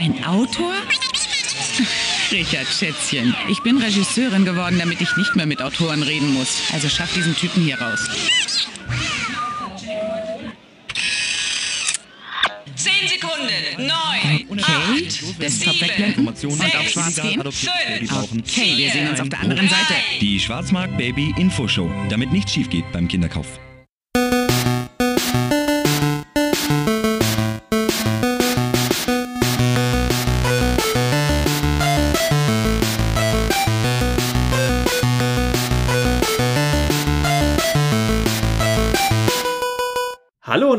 [0.00, 0.72] Ein Autor?
[2.32, 6.62] Richard Schätzchen, ich bin Regisseurin geworden, damit ich nicht mehr mit Autoren reden muss.
[6.72, 8.08] Also schaff diesen Typen hier raus.
[12.76, 13.50] Zehn Sekunden.
[13.76, 14.58] Neun.
[14.58, 15.08] Okay,
[15.38, 17.42] Desktop wegblenden und auf schwarz gehen.
[17.42, 19.94] Okay, wir sehen uns auf der anderen Seite.
[20.18, 23.60] Die Schwarzmarkt Baby Infoshow, damit nichts schief geht beim Kinderkauf.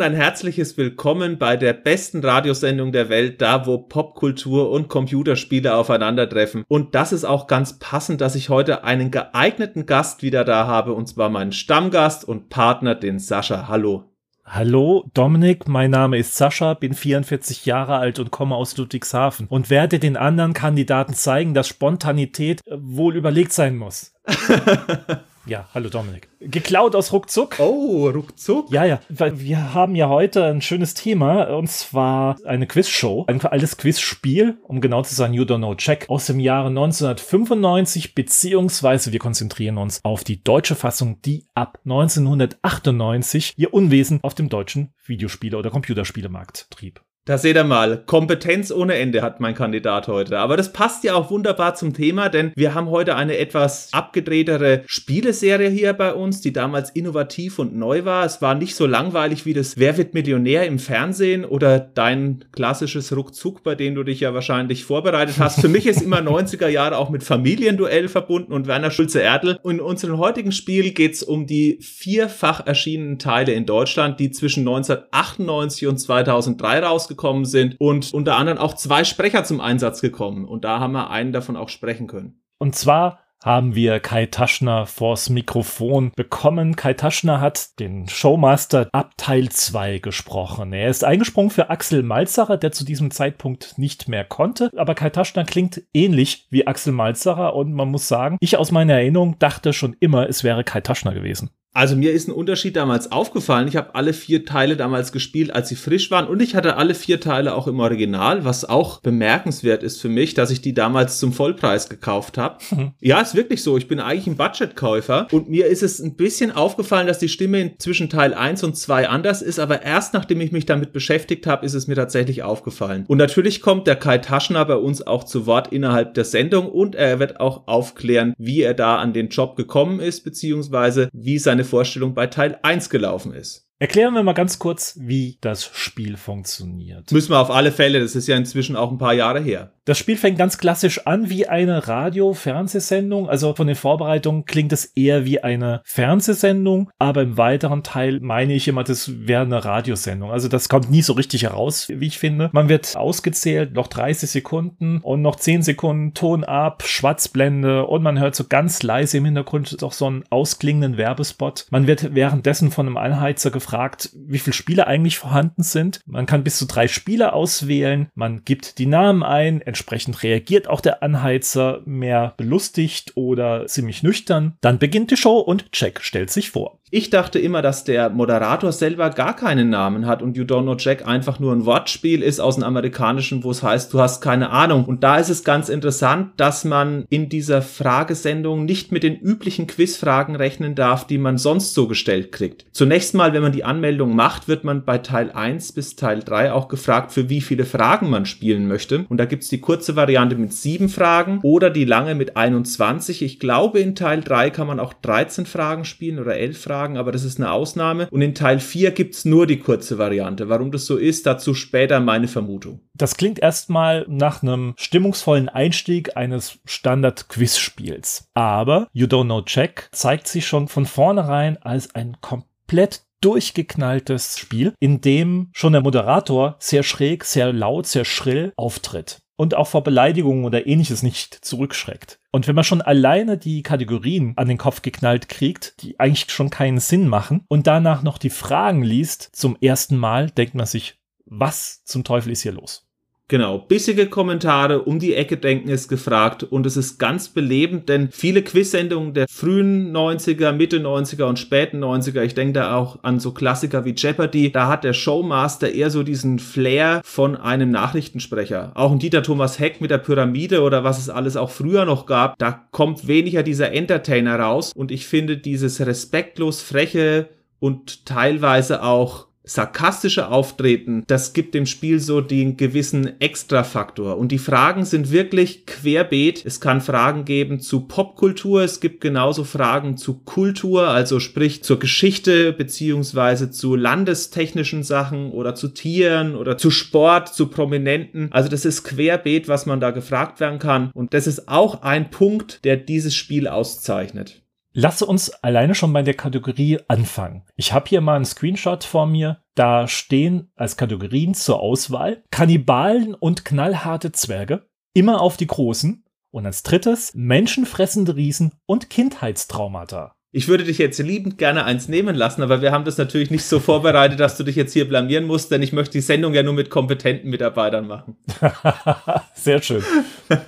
[0.01, 5.75] Und ein herzliches Willkommen bei der besten Radiosendung der Welt, da wo Popkultur und Computerspiele
[5.75, 6.63] aufeinandertreffen.
[6.67, 10.93] Und das ist auch ganz passend, dass ich heute einen geeigneten Gast wieder da habe,
[10.93, 13.67] und zwar meinen Stammgast und Partner, den Sascha.
[13.67, 14.05] Hallo.
[14.43, 19.69] Hallo, Dominik, mein Name ist Sascha, bin 44 Jahre alt und komme aus Ludwigshafen und
[19.69, 24.15] werde den anderen Kandidaten zeigen, dass Spontanität äh, wohl überlegt sein muss.
[25.45, 26.29] Ja, hallo Dominik.
[26.39, 27.59] Geklaut aus Ruckzuck.
[27.59, 28.71] Oh, Ruckzuck?
[28.71, 28.99] Ja, ja.
[29.09, 33.25] Weil wir haben ja heute ein schönes Thema und zwar eine Quizshow.
[33.27, 38.13] Ein altes Quizspiel, um genau zu sein, You Don't Know Check aus dem Jahre 1995,
[38.13, 44.47] beziehungsweise wir konzentrieren uns auf die deutsche Fassung, die ab 1998 ihr Unwesen auf dem
[44.47, 47.01] deutschen Videospiele- oder Computerspielemarkt trieb.
[47.31, 50.37] Da seht ihr mal, Kompetenz ohne Ende hat mein Kandidat heute.
[50.37, 54.81] Aber das passt ja auch wunderbar zum Thema, denn wir haben heute eine etwas abgedrehtere
[54.85, 58.25] Spieleserie hier bei uns, die damals innovativ und neu war.
[58.25, 63.15] Es war nicht so langweilig wie das Wer wird Millionär im Fernsehen oder dein klassisches
[63.15, 65.61] Ruckzuck, bei dem du dich ja wahrscheinlich vorbereitet hast.
[65.61, 69.57] Für mich ist immer 90er Jahre auch mit Familienduell verbunden und Werner Schulze-Erdl.
[69.63, 74.67] Und in unserem heutigen Spiel geht's um die vierfach erschienenen Teile in Deutschland, die zwischen
[74.67, 80.45] 1998 und 2003 rausgekommen gekommen sind und unter anderem auch zwei Sprecher zum Einsatz gekommen.
[80.45, 82.41] Und da haben wir einen davon auch sprechen können.
[82.57, 86.75] Und zwar haben wir Kai Taschner vors Mikrofon bekommen.
[86.75, 90.73] Kai Taschner hat den Showmaster ab Teil 2 gesprochen.
[90.73, 94.71] Er ist eingesprungen für Axel Malzacher, der zu diesem Zeitpunkt nicht mehr konnte.
[94.77, 98.93] Aber Kai Taschner klingt ähnlich wie Axel Malzacher und man muss sagen, ich aus meiner
[98.93, 101.49] Erinnerung dachte schon immer, es wäre Kai Taschner gewesen.
[101.73, 103.69] Also mir ist ein Unterschied damals aufgefallen.
[103.69, 106.93] Ich habe alle vier Teile damals gespielt, als sie frisch waren und ich hatte alle
[106.93, 111.17] vier Teile auch im Original, was auch bemerkenswert ist für mich, dass ich die damals
[111.17, 112.57] zum Vollpreis gekauft habe.
[112.71, 112.91] Mhm.
[112.99, 113.77] Ja, ist wirklich so.
[113.77, 117.77] Ich bin eigentlich ein Budgetkäufer und mir ist es ein bisschen aufgefallen, dass die Stimme
[117.77, 121.65] zwischen Teil 1 und 2 anders ist, aber erst nachdem ich mich damit beschäftigt habe,
[121.65, 123.05] ist es mir tatsächlich aufgefallen.
[123.07, 126.95] Und natürlich kommt der Kai Taschner bei uns auch zu Wort innerhalb der Sendung und
[126.95, 131.60] er wird auch aufklären, wie er da an den Job gekommen ist, beziehungsweise wie seine
[131.61, 133.70] meine Vorstellung bei Teil 1 gelaufen ist.
[133.81, 137.11] Erklären wir mal ganz kurz, wie das Spiel funktioniert.
[137.11, 139.71] Müssen wir auf alle Fälle, das ist ja inzwischen auch ein paar Jahre her.
[139.85, 143.27] Das Spiel fängt ganz klassisch an wie eine Radio-Fernsehsendung.
[143.27, 148.53] Also von den Vorbereitungen klingt es eher wie eine Fernsehsendung, aber im weiteren Teil meine
[148.53, 150.29] ich immer, das wäre eine Radiosendung.
[150.29, 152.51] Also das kommt nie so richtig heraus, wie ich finde.
[152.53, 158.19] Man wird ausgezählt, noch 30 Sekunden und noch 10 Sekunden Ton ab, Schwarzblende und man
[158.19, 161.65] hört so ganz leise im Hintergrund doch so einen ausklingenden Werbespot.
[161.71, 163.70] Man wird währenddessen von einem Anheizer gefragt,
[164.13, 166.01] wie viele Spiele eigentlich vorhanden sind.
[166.05, 168.07] Man kann bis zu drei Spiele auswählen.
[168.15, 174.57] Man gibt die Namen ein, Entsprechend reagiert auch der Anheizer mehr belustigt oder ziemlich nüchtern.
[174.59, 176.81] Dann beginnt die Show und Jack stellt sich vor.
[176.93, 180.75] Ich dachte immer, dass der Moderator selber gar keinen Namen hat und You Don't Know
[180.77, 184.49] Jack einfach nur ein Wortspiel ist aus dem Amerikanischen, wo es heißt, du hast keine
[184.49, 184.83] Ahnung.
[184.83, 189.67] Und da ist es ganz interessant, dass man in dieser Fragesendung nicht mit den üblichen
[189.67, 192.65] Quizfragen rechnen darf, die man sonst so gestellt kriegt.
[192.73, 196.53] Zunächst mal, wenn man die Anmeldung macht, wird man bei Teil 1 bis Teil 3
[196.53, 199.05] auch gefragt, für wie viele Fragen man spielen möchte.
[199.09, 203.21] Und da gibt's die kurze Variante mit sieben Fragen oder die lange mit 21.
[203.21, 207.11] Ich glaube, in Teil 3 kann man auch 13 Fragen spielen oder 11 Fragen aber
[207.11, 208.07] das ist eine Ausnahme.
[208.11, 210.47] Und in Teil 4 gibt es nur die kurze Variante.
[210.49, 212.79] Warum das so ist, dazu später meine Vermutung.
[212.93, 218.29] Das klingt erstmal nach einem stimmungsvollen Einstieg eines Standard-Quiz-Spiels.
[218.35, 224.73] Aber You Don't Know Check zeigt sich schon von vornherein als ein komplett durchgeknalltes Spiel,
[224.79, 229.83] in dem schon der Moderator sehr schräg, sehr laut, sehr schrill auftritt und auch vor
[229.83, 232.19] Beleidigungen oder ähnliches nicht zurückschreckt.
[232.31, 236.51] Und wenn man schon alleine die Kategorien an den Kopf geknallt kriegt, die eigentlich schon
[236.51, 240.99] keinen Sinn machen, und danach noch die Fragen liest zum ersten Mal, denkt man sich,
[241.25, 242.87] was zum Teufel ist hier los?
[243.31, 248.09] Genau, bissige Kommentare, um die Ecke denken ist gefragt und es ist ganz belebend, denn
[248.11, 253.21] viele Quiz-Sendungen der frühen 90er, Mitte 90er und späten 90er, ich denke da auch an
[253.21, 258.73] so Klassiker wie Jeopardy, da hat der Showmaster eher so diesen Flair von einem Nachrichtensprecher.
[258.73, 262.07] Auch ein Dieter Thomas Heck mit der Pyramide oder was es alles auch früher noch
[262.07, 267.29] gab, da kommt weniger dieser Entertainer raus und ich finde dieses respektlos freche
[267.61, 274.17] und teilweise auch sarkastische Auftreten, das gibt dem Spiel so den gewissen Extra-Faktor.
[274.17, 276.45] Und die Fragen sind wirklich querbeet.
[276.45, 281.79] Es kann Fragen geben zu Popkultur, es gibt genauso Fragen zu Kultur, also sprich zur
[281.79, 288.29] Geschichte beziehungsweise zu landestechnischen Sachen oder zu Tieren oder zu Sport, zu Prominenten.
[288.31, 290.91] Also das ist querbeet, was man da gefragt werden kann.
[290.93, 294.41] Und das ist auch ein Punkt, der dieses Spiel auszeichnet.
[294.73, 297.43] Lasse uns alleine schon bei der Kategorie anfangen.
[297.57, 299.40] Ich habe hier mal einen Screenshot vor mir.
[299.55, 304.69] Da stehen als Kategorien zur Auswahl Kannibalen und knallharte Zwerge.
[304.93, 306.05] Immer auf die großen.
[306.33, 310.15] Und als drittes menschenfressende Riesen und Kindheitstraumata.
[310.33, 313.43] Ich würde dich jetzt liebend gerne eins nehmen lassen, aber wir haben das natürlich nicht
[313.43, 316.41] so vorbereitet, dass du dich jetzt hier blamieren musst, denn ich möchte die Sendung ja
[316.41, 318.15] nur mit kompetenten Mitarbeitern machen.
[319.33, 319.83] Sehr schön.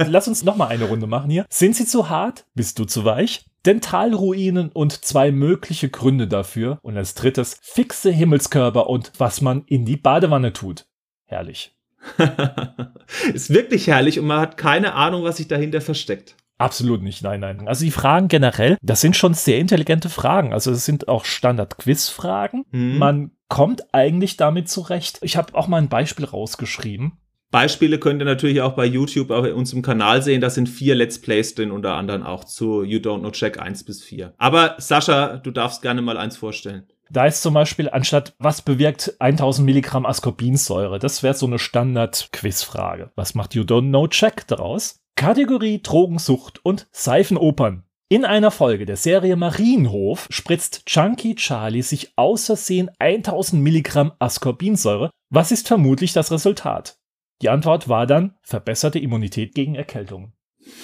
[0.07, 1.45] Lass uns noch mal eine Runde machen hier.
[1.49, 2.45] Sind sie zu hart?
[2.55, 3.45] Bist du zu weich?
[3.65, 6.79] Dentalruinen und zwei mögliche Gründe dafür.
[6.81, 10.85] Und als drittes fixe Himmelskörper und was man in die Badewanne tut.
[11.25, 11.75] Herrlich.
[13.33, 16.37] ist wirklich herrlich und man hat keine Ahnung, was sich dahinter versteckt.
[16.57, 17.67] Absolut nicht, nein, nein.
[17.67, 20.53] Also die Fragen generell, das sind schon sehr intelligente Fragen.
[20.53, 22.65] Also es sind auch Standard-Quiz-Fragen.
[22.71, 22.97] Mhm.
[22.97, 25.19] Man kommt eigentlich damit zurecht.
[25.21, 27.13] Ich habe auch mal ein Beispiel rausgeschrieben.
[27.51, 30.41] Beispiele könnt ihr natürlich auch bei YouTube auf unserem Kanal sehen.
[30.41, 33.83] Da sind vier Let's Plays drin, unter anderem auch zu You Don't Know Check 1
[33.83, 34.33] bis 4.
[34.39, 36.87] Aber Sascha, du darfst gerne mal eins vorstellen.
[37.11, 40.97] Da ist zum Beispiel anstatt, was bewirkt 1000 Milligramm Ascorbinsäure?
[40.97, 43.11] Das wäre so eine Standard-Quizfrage.
[43.15, 45.02] Was macht You Don't Know Check daraus?
[45.15, 47.83] Kategorie Drogensucht und Seifenopern.
[48.09, 55.11] In einer Folge der Serie Marienhof spritzt Chunky Charlie sich aus Versehen 1000 Milligramm Ascorbinsäure.
[55.29, 56.97] Was ist vermutlich das Resultat?
[57.41, 60.33] Die Antwort war dann verbesserte Immunität gegen Erkältungen.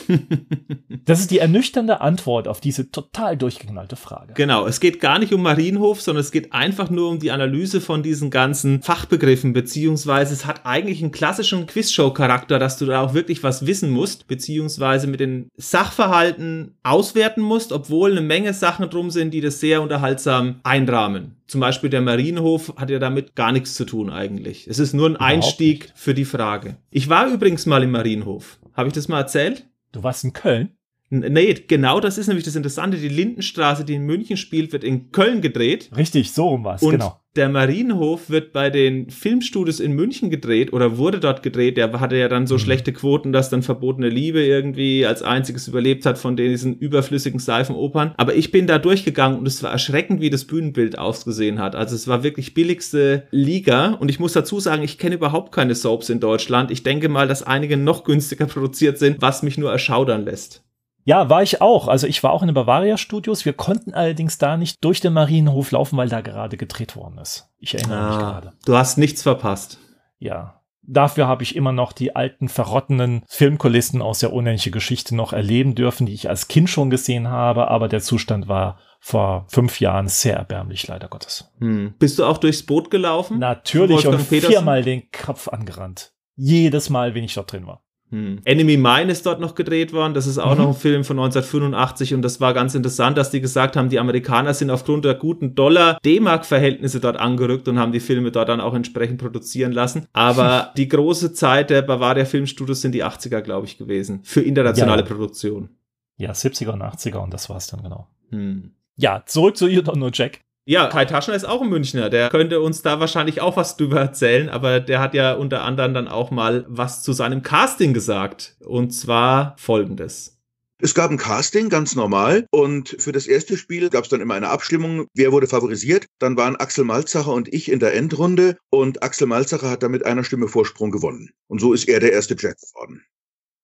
[1.06, 4.34] das ist die ernüchternde Antwort auf diese total durchgeknallte Frage.
[4.34, 7.82] Genau, es geht gar nicht um Marienhof, sondern es geht einfach nur um die Analyse
[7.82, 13.14] von diesen ganzen Fachbegriffen, beziehungsweise es hat eigentlich einen klassischen Quizshow-Charakter, dass du da auch
[13.14, 19.10] wirklich was wissen musst, beziehungsweise mit den Sachverhalten auswerten musst, obwohl eine Menge Sachen drum
[19.10, 21.36] sind, die das sehr unterhaltsam einrahmen.
[21.48, 24.68] Zum Beispiel der Marienhof hat ja damit gar nichts zu tun eigentlich.
[24.68, 26.78] Es ist nur ein Einstieg für die Frage.
[26.92, 28.60] Ich war übrigens mal im Marienhof.
[28.80, 29.70] Habe ich das mal erzählt?
[29.92, 30.79] Du warst in Köln?
[31.10, 32.98] Nee, genau das ist nämlich das Interessante.
[32.98, 35.90] Die Lindenstraße, die in München spielt, wird in Köln gedreht.
[35.96, 37.20] Richtig, so rum war es, genau.
[37.36, 41.78] Der Marienhof wird bei den Filmstudios in München gedreht oder wurde dort gedreht.
[41.78, 42.60] Der hatte ja dann so mhm.
[42.60, 48.14] schlechte Quoten, dass dann Verbotene Liebe irgendwie als einziges überlebt hat von diesen überflüssigen Seifenopern.
[48.18, 51.76] Aber ich bin da durchgegangen und es war erschreckend, wie das Bühnenbild ausgesehen hat.
[51.76, 53.94] Also es war wirklich billigste Liga.
[53.94, 56.72] Und ich muss dazu sagen, ich kenne überhaupt keine Soaps in Deutschland.
[56.72, 60.64] Ich denke mal, dass einige noch günstiger produziert sind, was mich nur erschaudern lässt.
[61.10, 61.88] Ja, war ich auch.
[61.88, 63.44] Also ich war auch in den Bavaria Studios.
[63.44, 67.50] Wir konnten allerdings da nicht durch den Marienhof laufen, weil da gerade gedreht worden ist.
[67.58, 68.54] Ich erinnere ah, mich gerade.
[68.64, 69.80] Du hast nichts verpasst.
[70.20, 70.62] Ja.
[70.84, 75.74] Dafür habe ich immer noch die alten, verrottenen Filmkulissen aus der unendlichen Geschichte noch erleben
[75.74, 80.10] dürfen, die ich als Kind schon gesehen habe, aber der Zustand war vor fünf Jahren
[80.10, 81.52] sehr erbärmlich, leider Gottes.
[81.58, 81.96] Hm.
[81.98, 83.40] Bist du auch durchs Boot gelaufen?
[83.40, 86.14] Natürlich und viermal den Kopf angerannt.
[86.36, 87.84] Jedes Mal, wenn ich dort drin war.
[88.12, 88.40] Hm.
[88.44, 90.14] Enemy Mine ist dort noch gedreht worden.
[90.14, 90.62] Das ist auch mhm.
[90.62, 94.00] noch ein Film von 1985 und das war ganz interessant, dass die gesagt haben, die
[94.00, 98.74] Amerikaner sind aufgrund der guten Dollar-D-Mark-Verhältnisse dort angerückt und haben die Filme dort dann auch
[98.74, 100.08] entsprechend produzieren lassen.
[100.14, 104.22] Aber die große Zeit der Bavaria Filmstudios sind die 80er, glaube ich, gewesen.
[104.24, 105.08] Für internationale ja.
[105.08, 105.70] Produktion.
[106.18, 108.08] Ja, 70er und 80er und das war's dann genau.
[108.32, 108.72] Hm.
[108.98, 110.42] Ja, zurück zu You Don't Know Jack.
[110.70, 112.12] Ja, Kai Taschner ist auch ein Münchner.
[112.12, 115.96] Der könnte uns da wahrscheinlich auch was drüber erzählen, aber der hat ja unter anderem
[115.96, 118.56] dann auch mal was zu seinem Casting gesagt.
[118.64, 120.38] Und zwar folgendes.
[120.80, 122.46] Es gab ein Casting, ganz normal.
[122.52, 126.06] Und für das erste Spiel gab es dann immer eine Abstimmung, wer wurde favorisiert.
[126.20, 128.56] Dann waren Axel Malzacher und ich in der Endrunde.
[128.70, 131.32] Und Axel Malzacher hat damit einer Stimme Vorsprung gewonnen.
[131.48, 133.04] Und so ist er der erste Jack geworden.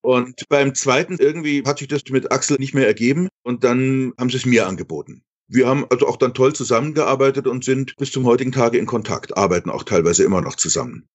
[0.01, 3.27] Und beim zweiten irgendwie hat sich das mit Axel nicht mehr ergeben.
[3.43, 5.21] Und dann haben sie es mir angeboten.
[5.47, 9.37] Wir haben also auch dann toll zusammengearbeitet und sind bis zum heutigen Tage in Kontakt,
[9.37, 11.07] arbeiten auch teilweise immer noch zusammen.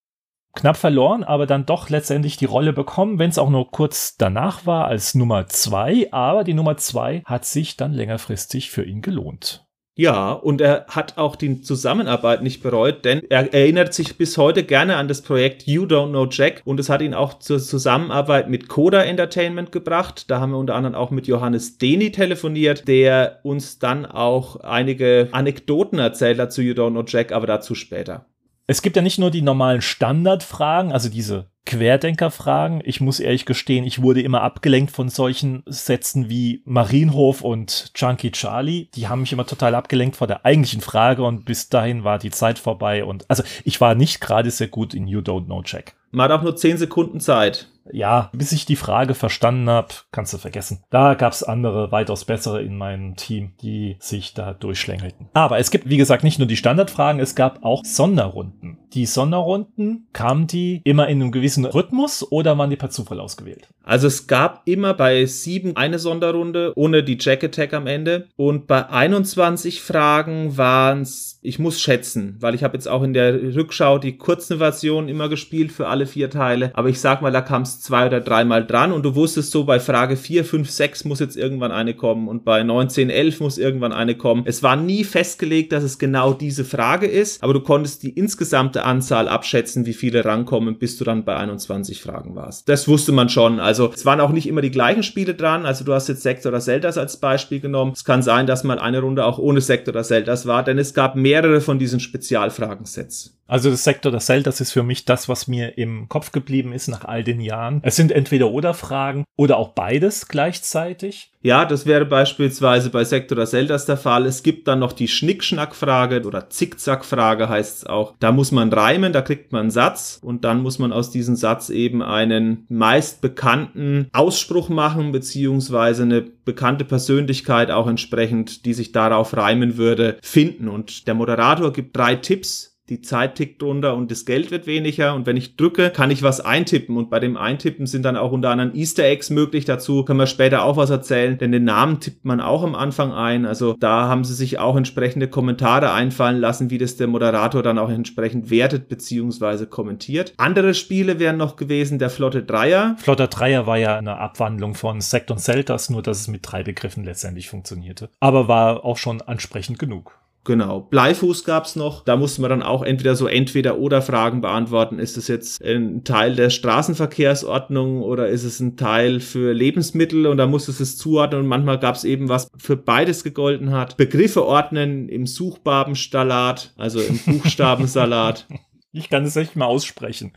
[0.55, 4.67] Knapp verloren, aber dann doch letztendlich die Rolle bekommen, wenn es auch nur kurz danach
[4.67, 6.13] war als Nummer zwei.
[6.13, 9.65] Aber die Nummer zwei hat sich dann längerfristig für ihn gelohnt.
[10.01, 14.65] Ja, und er hat auch die Zusammenarbeit nicht bereut, denn er erinnert sich bis heute
[14.65, 18.49] gerne an das Projekt You Don't Know Jack und es hat ihn auch zur Zusammenarbeit
[18.49, 20.31] mit Coda Entertainment gebracht.
[20.31, 25.29] Da haben wir unter anderem auch mit Johannes Deni telefoniert, der uns dann auch einige
[25.33, 28.25] Anekdoten erzählt hat zu You Don't Know Jack, aber dazu später.
[28.67, 32.83] Es gibt ja nicht nur die normalen Standardfragen, also diese Querdenkerfragen.
[32.85, 38.33] Ich muss ehrlich gestehen, ich wurde immer abgelenkt von solchen Sätzen wie Marienhof und Chunky
[38.33, 38.89] Charlie.
[38.95, 42.31] Die haben mich immer total abgelenkt vor der eigentlichen Frage und bis dahin war die
[42.31, 45.95] Zeit vorbei und also ich war nicht gerade sehr gut in You Don't Know Jack.
[46.11, 50.33] Man hat auch nur 10 Sekunden Zeit ja, bis ich die Frage verstanden habe, kannst
[50.33, 50.83] du vergessen.
[50.91, 55.29] Da gab es andere, weitaus bessere in meinem Team, die sich da durchschlängelten.
[55.33, 58.79] Aber es gibt, wie gesagt, nicht nur die Standardfragen, es gab auch Sonderrunden.
[58.93, 63.69] Die Sonderrunden, kamen die immer in einem gewissen Rhythmus oder waren die per Zufall ausgewählt?
[63.85, 68.67] Also es gab immer bei sieben eine Sonderrunde ohne die Jack Attack am Ende und
[68.67, 73.55] bei 21 Fragen waren es, ich muss schätzen, weil ich habe jetzt auch in der
[73.55, 77.41] Rückschau die kurze Version immer gespielt für alle vier Teile, aber ich sag mal, da
[77.41, 81.21] kam zwei oder dreimal dran und du wusstest so, bei Frage 4, 5, 6 muss
[81.21, 84.43] jetzt irgendwann eine kommen und bei 19, 11 muss irgendwann eine kommen.
[84.47, 88.85] Es war nie festgelegt, dass es genau diese Frage ist, aber du konntest die insgesamte
[88.85, 92.69] Anzahl abschätzen, wie viele rankommen, bis du dann bei 21 Fragen warst.
[92.69, 93.61] Das wusste man schon.
[93.61, 95.67] Also es waren auch nicht immer die gleichen Spiele dran.
[95.67, 97.93] Also du hast jetzt Sektor oder Zeldas als Beispiel genommen.
[97.95, 100.95] Es kann sein, dass mal eine Runde auch ohne Sektor oder Zeldas war, denn es
[100.95, 103.40] gab mehrere von diesen Spezialfragensets.
[103.51, 106.73] Also das Sektor der Cell, das ist für mich das, was mir im Kopf geblieben
[106.73, 107.81] ist nach all den Jahren.
[107.83, 111.33] Es sind entweder oder Fragen oder auch beides gleichzeitig.
[111.43, 114.27] Ja, das wäre beispielsweise bei Sektor der Zeldas der Fall.
[114.27, 118.15] Es gibt dann noch die Schnickschnack-Frage oder Zickzack-Frage heißt es auch.
[118.21, 121.35] Da muss man reimen, da kriegt man einen Satz und dann muss man aus diesem
[121.35, 128.93] Satz eben einen meist bekannten Ausspruch machen, beziehungsweise eine bekannte Persönlichkeit auch entsprechend, die sich
[128.93, 130.69] darauf reimen würde, finden.
[130.69, 135.15] Und der Moderator gibt drei Tipps, die Zeit tickt runter und das Geld wird weniger
[135.15, 138.33] und wenn ich drücke, kann ich was eintippen und bei dem Eintippen sind dann auch
[138.33, 139.65] unter anderem Easter Eggs möglich.
[139.65, 143.13] Dazu können wir später auch was erzählen, denn den Namen tippt man auch am Anfang
[143.13, 143.47] ein.
[143.47, 147.79] Also da haben sie sich auch entsprechende Kommentare einfallen lassen, wie das der Moderator dann
[147.79, 149.67] auch entsprechend wertet bzw.
[149.67, 150.35] kommentiert.
[150.37, 152.97] Andere Spiele wären noch gewesen der Flotte Dreier.
[152.99, 156.65] Flotte Dreier war ja eine Abwandlung von Sekt und Celtas, nur dass es mit drei
[156.65, 158.11] Begriffen letztendlich funktionierte.
[158.19, 160.19] Aber war auch schon ansprechend genug.
[160.45, 160.81] Genau.
[160.81, 162.03] Bleifuß gab's noch.
[162.05, 164.99] Da musste man dann auch entweder so Entweder-Oder-Fragen beantworten.
[164.99, 170.27] Ist es jetzt ein Teil der Straßenverkehrsordnung oder ist es ein Teil für Lebensmittel?
[170.27, 171.43] Und da musste es zuordnen.
[171.43, 173.99] Und manchmal gab's eben was für beides gegolten hat.
[173.99, 178.47] Begriffe ordnen im Suchbarbenstalat, also im Buchstabensalat.
[178.93, 180.33] Ich kann es echt mal aussprechen.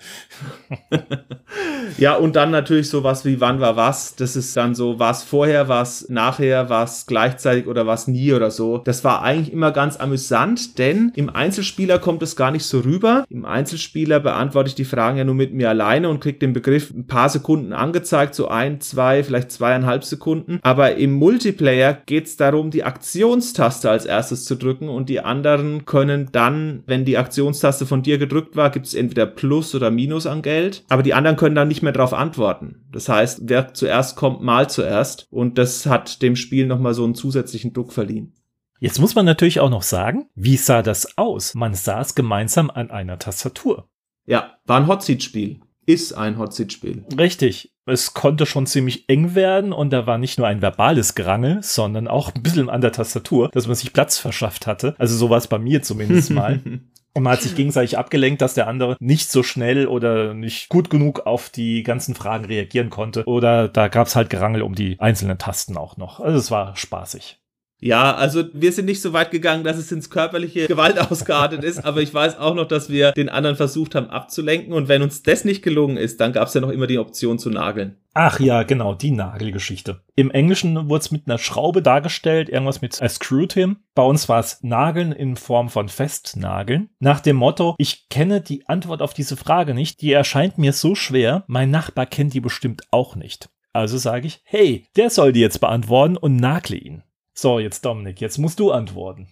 [1.97, 4.15] ja, und dann natürlich sowas wie wann war was.
[4.15, 8.77] Das ist dann so, was vorher, was nachher, was gleichzeitig oder was nie oder so.
[8.77, 13.25] Das war eigentlich immer ganz amüsant, denn im Einzelspieler kommt es gar nicht so rüber.
[13.27, 16.91] Im Einzelspieler beantworte ich die Fragen ja nur mit mir alleine und kriege den Begriff
[16.91, 20.59] ein paar Sekunden angezeigt, so ein, zwei, vielleicht zweieinhalb Sekunden.
[20.61, 25.85] Aber im Multiplayer geht es darum, die Aktionstaste als erstes zu drücken und die anderen
[25.85, 29.91] können dann, wenn die Aktionstaste von dir gedrückt gedrückt war, gibt es entweder Plus oder
[29.91, 30.83] Minus an Geld.
[30.89, 32.85] Aber die anderen können dann nicht mehr darauf antworten.
[32.91, 35.27] Das heißt, wer zuerst kommt, mal zuerst.
[35.29, 38.33] Und das hat dem Spiel nochmal so einen zusätzlichen Druck verliehen.
[38.79, 41.55] Jetzt muss man natürlich auch noch sagen, wie sah das aus?
[41.55, 43.87] Man saß gemeinsam an einer Tastatur.
[44.25, 45.61] Ja, war ein Hotseat-Spiel.
[45.85, 47.05] Ist ein Hotseat-Spiel.
[47.17, 47.73] Richtig.
[47.85, 52.07] Es konnte schon ziemlich eng werden und da war nicht nur ein verbales Gerangel, sondern
[52.07, 54.95] auch ein bisschen an der Tastatur, dass man sich Platz verschafft hatte.
[54.97, 56.61] Also so war es bei mir zumindest mal.
[57.13, 60.89] Und man hat sich gegenseitig abgelenkt, dass der andere nicht so schnell oder nicht gut
[60.89, 63.23] genug auf die ganzen Fragen reagieren konnte.
[63.25, 66.19] Oder da gab es halt Gerangel um die einzelnen Tasten auch noch.
[66.19, 67.39] Also es war spaßig.
[67.83, 71.83] Ja, also wir sind nicht so weit gegangen, dass es ins körperliche Gewalt ausgeartet ist,
[71.83, 75.21] aber ich weiß auch noch, dass wir den anderen versucht haben abzulenken und wenn uns
[75.21, 77.97] das nicht gelungen ist, dann gab es ja noch immer die Option zu nageln.
[78.13, 79.99] Ach ja, genau, die Nagelgeschichte.
[80.15, 83.77] Im Englischen wurde es mit einer Schraube dargestellt, irgendwas mit I screwed him.
[83.95, 86.89] Bei uns war es Nageln in Form von Festnageln.
[86.99, 90.95] Nach dem Motto, ich kenne die Antwort auf diese Frage nicht, die erscheint mir so
[90.95, 93.49] schwer, mein Nachbar kennt die bestimmt auch nicht.
[93.73, 97.03] Also sage ich, hey, der soll die jetzt beantworten und nagle ihn.
[97.33, 99.27] So, jetzt Dominik, jetzt musst du antworten.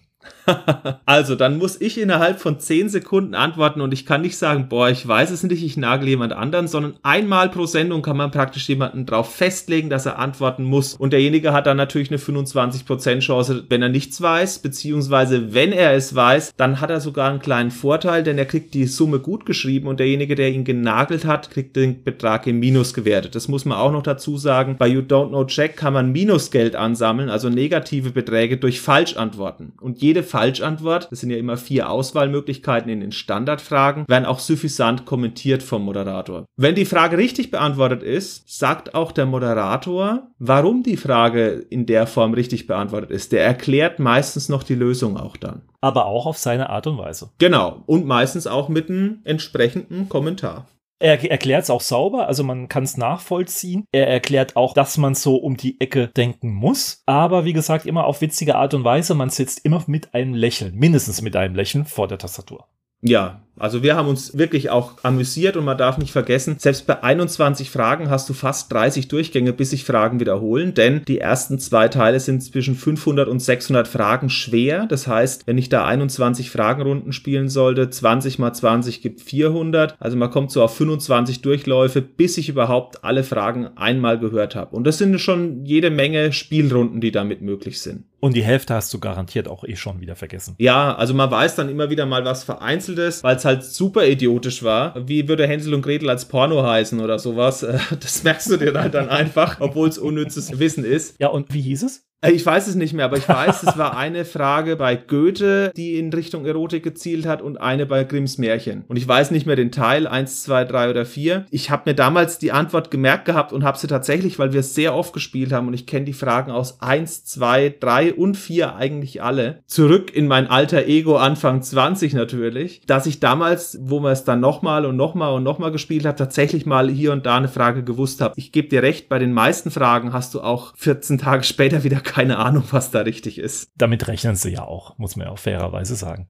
[1.06, 4.88] also, dann muss ich innerhalb von 10 Sekunden antworten und ich kann nicht sagen, boah,
[4.88, 8.68] ich weiß es nicht, ich nagel jemand anderen, sondern einmal pro Sendung kann man praktisch
[8.68, 10.94] jemanden drauf festlegen, dass er antworten muss.
[10.94, 15.94] Und derjenige hat dann natürlich eine 25% Chance, wenn er nichts weiß, beziehungsweise wenn er
[15.94, 19.46] es weiß, dann hat er sogar einen kleinen Vorteil, denn er kriegt die Summe gut
[19.46, 23.34] geschrieben und derjenige, der ihn genagelt hat, kriegt den Betrag im Minus gewertet.
[23.34, 24.76] Das muss man auch noch dazu sagen.
[24.78, 29.72] Bei You Don't Know Jack kann man Minusgeld ansammeln, also negative Beträge durch Falschantworten.
[29.80, 34.40] Und je jede Falschantwort, das sind ja immer vier Auswahlmöglichkeiten in den Standardfragen, werden auch
[34.40, 36.44] suffisant kommentiert vom Moderator.
[36.56, 42.06] Wenn die Frage richtig beantwortet ist, sagt auch der Moderator, warum die Frage in der
[42.06, 43.32] Form richtig beantwortet ist.
[43.32, 45.62] Der erklärt meistens noch die Lösung auch dann.
[45.80, 47.30] Aber auch auf seine Art und Weise.
[47.38, 47.82] Genau.
[47.86, 50.66] Und meistens auch mit einem entsprechenden Kommentar.
[51.02, 53.86] Er erklärt es auch sauber, also man kann es nachvollziehen.
[53.90, 57.02] Er erklärt auch, dass man so um die Ecke denken muss.
[57.06, 59.16] Aber wie gesagt, immer auf witzige Art und Weise.
[59.16, 62.68] Man sitzt immer mit einem Lächeln, mindestens mit einem Lächeln vor der Tastatur.
[63.00, 67.02] Ja, also wir haben uns wirklich auch amüsiert und man darf nicht vergessen, selbst bei
[67.02, 71.88] 21 Fragen hast du fast 30 Durchgänge, bis sich Fragen wiederholen, denn die ersten zwei
[71.88, 74.86] Teile sind zwischen 500 und 600 Fragen schwer.
[74.86, 79.96] Das heißt, wenn ich da 21 Fragenrunden spielen sollte, 20 mal 20 gibt 400.
[79.98, 84.74] Also man kommt so auf 25 Durchläufe, bis ich überhaupt alle Fragen einmal gehört habe.
[84.74, 88.04] Und das sind schon jede Menge Spielrunden, die damit möglich sind.
[88.24, 90.54] Und die Hälfte hast du garantiert auch eh schon wieder vergessen.
[90.58, 94.62] Ja, also man weiß dann immer wieder mal was Vereinzeltes, weil es halt super idiotisch
[94.62, 94.94] war.
[95.08, 97.66] Wie würde Hänsel und Gretel als Porno heißen oder sowas?
[98.00, 101.16] Das merkst du dir halt dann einfach, obwohl es unnützes Wissen ist.
[101.18, 102.06] Ja, und wie hieß es?
[102.22, 105.72] Äh, ich weiß es nicht mehr, aber ich weiß, es war eine Frage bei Goethe,
[105.76, 108.84] die in Richtung Erotik gezielt hat und eine bei Grimms Märchen.
[108.88, 111.46] Und ich weiß nicht mehr den Teil, eins, zwei, drei oder vier.
[111.50, 114.74] Ich habe mir damals die Antwort gemerkt gehabt und habe sie tatsächlich, weil wir es
[114.74, 118.76] sehr oft gespielt haben und ich kenne die Fragen aus eins, zwei, drei und vier
[118.76, 119.62] eigentlich alle.
[119.66, 124.40] Zurück in mein alter Ego Anfang 20 natürlich, dass ich damals, wo man es dann
[124.40, 128.20] nochmal und nochmal und nochmal gespielt hat, tatsächlich mal hier und da eine Frage gewusst
[128.20, 128.34] habe.
[128.36, 132.00] Ich gebe dir recht, bei den meisten Fragen hast du auch 14 Tage später wieder
[132.12, 133.70] keine Ahnung, was da richtig ist.
[133.74, 136.28] Damit rechnen sie ja auch, muss man ja auch fairerweise sagen.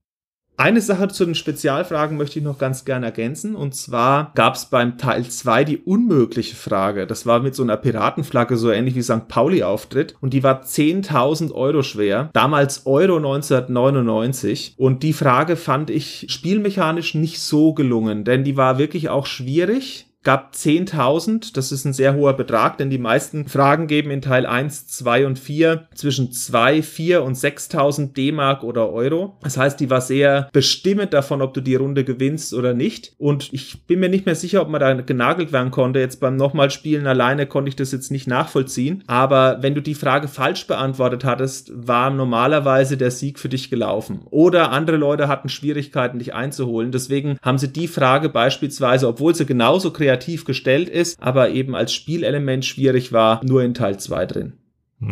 [0.55, 3.55] Eine Sache zu den Spezialfragen möchte ich noch ganz gerne ergänzen.
[3.55, 7.05] Und zwar gab es beim Teil 2 die unmögliche Frage.
[7.05, 9.27] Das war mit so einer Piratenflagge, so ähnlich wie St.
[9.27, 10.15] Pauli auftritt.
[10.21, 12.29] Und die war 10.000 Euro schwer.
[12.33, 14.75] Damals Euro 1999.
[14.77, 20.12] Und die Frage fand ich spielmechanisch nicht so gelungen, denn die war wirklich auch schwierig
[20.23, 21.53] gab 10.000.
[21.53, 25.25] Das ist ein sehr hoher Betrag, denn die meisten Fragen geben in Teil 1, 2
[25.25, 29.37] und 4 zwischen 2, 4 und 6.000 D-Mark oder Euro.
[29.41, 33.13] Das heißt, die war sehr bestimmend davon, ob du die Runde gewinnst oder nicht.
[33.17, 35.99] Und ich bin mir nicht mehr sicher, ob man da genagelt werden konnte.
[35.99, 39.03] Jetzt beim nochmal Spielen alleine konnte ich das jetzt nicht nachvollziehen.
[39.07, 44.21] Aber wenn du die Frage falsch beantwortet hattest, war normalerweise der Sieg für dich gelaufen.
[44.29, 46.91] Oder andere Leute hatten Schwierigkeiten, dich einzuholen.
[46.91, 51.75] Deswegen haben sie die Frage beispielsweise, obwohl sie genauso kreativ kreativ gestellt ist, aber eben
[51.75, 54.53] als Spielelement schwierig war, nur in Teil 2 drin.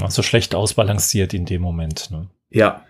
[0.01, 2.11] Also schlecht ausbalanciert in dem Moment.
[2.11, 2.29] Ne?
[2.49, 2.85] Ja.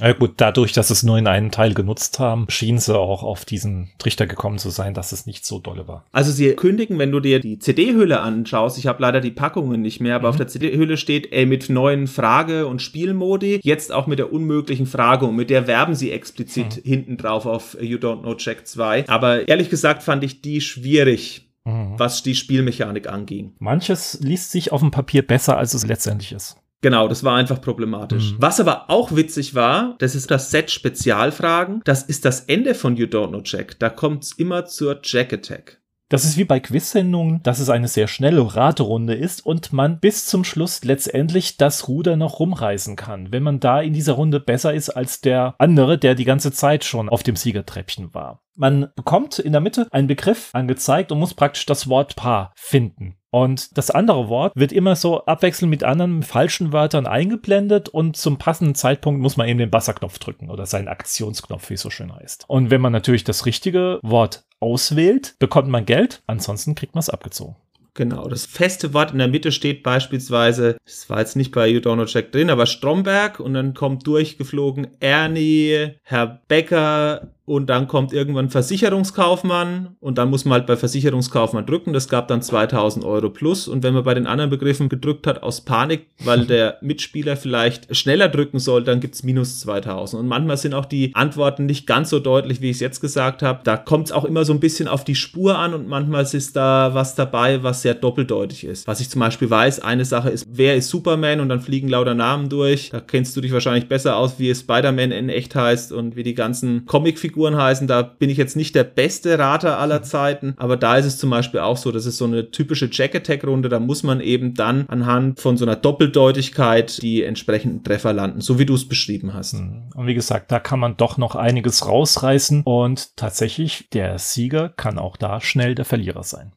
[0.00, 3.44] Ja gut, dadurch, dass es nur in einem Teil genutzt haben, schien sie auch auf
[3.44, 6.04] diesen Trichter gekommen zu sein, dass es nicht so dolle war.
[6.10, 10.00] Also sie kündigen, wenn du dir die CD-Hülle anschaust, ich habe leider die Packungen nicht
[10.00, 10.30] mehr, aber mhm.
[10.30, 14.86] auf der CD-Hülle steht, ey, mit neuen Frage- und Spielmodi, jetzt auch mit der unmöglichen
[14.86, 16.88] Frage und mit der werben sie explizit mhm.
[16.88, 19.08] hinten drauf auf You Don't Know Check 2.
[19.08, 21.98] Aber ehrlich gesagt fand ich die schwierig mhm.
[21.98, 23.52] was die Spielmechanik anging.
[23.58, 26.56] Manches liest sich auf dem Papier besser, als es letztendlich ist.
[26.82, 28.32] Genau, das war einfach problematisch.
[28.32, 28.36] Mhm.
[28.38, 31.80] Was aber auch witzig war, das ist das Set Spezialfragen.
[31.84, 33.78] Das ist das Ende von You Don't Know Jack.
[33.78, 35.78] Da kommt's immer zur Jack Attack.
[36.12, 40.26] Das ist wie bei Quiz-Sendungen, dass es eine sehr schnelle Raterunde ist und man bis
[40.26, 44.74] zum Schluss letztendlich das Ruder noch rumreißen kann, wenn man da in dieser Runde besser
[44.74, 48.42] ist als der andere, der die ganze Zeit schon auf dem Siegertreppchen war.
[48.56, 53.16] Man bekommt in der Mitte einen Begriff angezeigt und muss praktisch das Wort Paar finden.
[53.32, 58.36] Und das andere Wort wird immer so abwechselnd mit anderen falschen Wörtern eingeblendet und zum
[58.36, 62.14] passenden Zeitpunkt muss man eben den Basserknopf drücken oder seinen Aktionsknopf, wie es so schön
[62.14, 62.44] heißt.
[62.46, 67.08] Und wenn man natürlich das richtige Wort auswählt, bekommt man Geld, ansonsten kriegt man es
[67.08, 67.56] abgezogen.
[67.94, 71.80] Genau, das feste Wort in der Mitte steht beispielsweise, das war jetzt nicht bei You
[71.80, 77.88] Don't Know Check drin, aber Stromberg und dann kommt durchgeflogen Ernie, Herr Becker, und dann
[77.88, 81.92] kommt irgendwann Versicherungskaufmann und dann muss man halt bei Versicherungskaufmann drücken.
[81.92, 83.66] Das gab dann 2000 Euro plus.
[83.66, 87.94] Und wenn man bei den anderen Begriffen gedrückt hat aus Panik, weil der Mitspieler vielleicht
[87.96, 90.22] schneller drücken soll, dann gibt's minus 2000.
[90.22, 93.42] Und manchmal sind auch die Antworten nicht ganz so deutlich, wie ich es jetzt gesagt
[93.42, 93.60] habe.
[93.64, 96.54] Da kommt es auch immer so ein bisschen auf die Spur an und manchmal ist
[96.54, 98.86] da was dabei, was sehr doppeldeutig ist.
[98.86, 102.14] Was ich zum Beispiel weiß, eine Sache ist, wer ist Superman und dann fliegen lauter
[102.14, 102.90] Namen durch.
[102.90, 106.22] Da kennst du dich wahrscheinlich besser aus, wie es Spider-Man in echt heißt und wie
[106.22, 107.88] die ganzen Comicfiguren Figuren heißen.
[107.88, 110.04] Da bin ich jetzt nicht der beste Rater aller mhm.
[110.04, 113.68] Zeiten, aber da ist es zum Beispiel auch so, das ist so eine typische Jack-Attack-Runde,
[113.68, 118.60] da muss man eben dann anhand von so einer Doppeldeutigkeit die entsprechenden Treffer landen, so
[118.60, 119.54] wie du es beschrieben hast.
[119.54, 119.90] Mhm.
[119.94, 124.98] Und wie gesagt, da kann man doch noch einiges rausreißen und tatsächlich der Sieger kann
[124.98, 126.52] auch da schnell der Verlierer sein.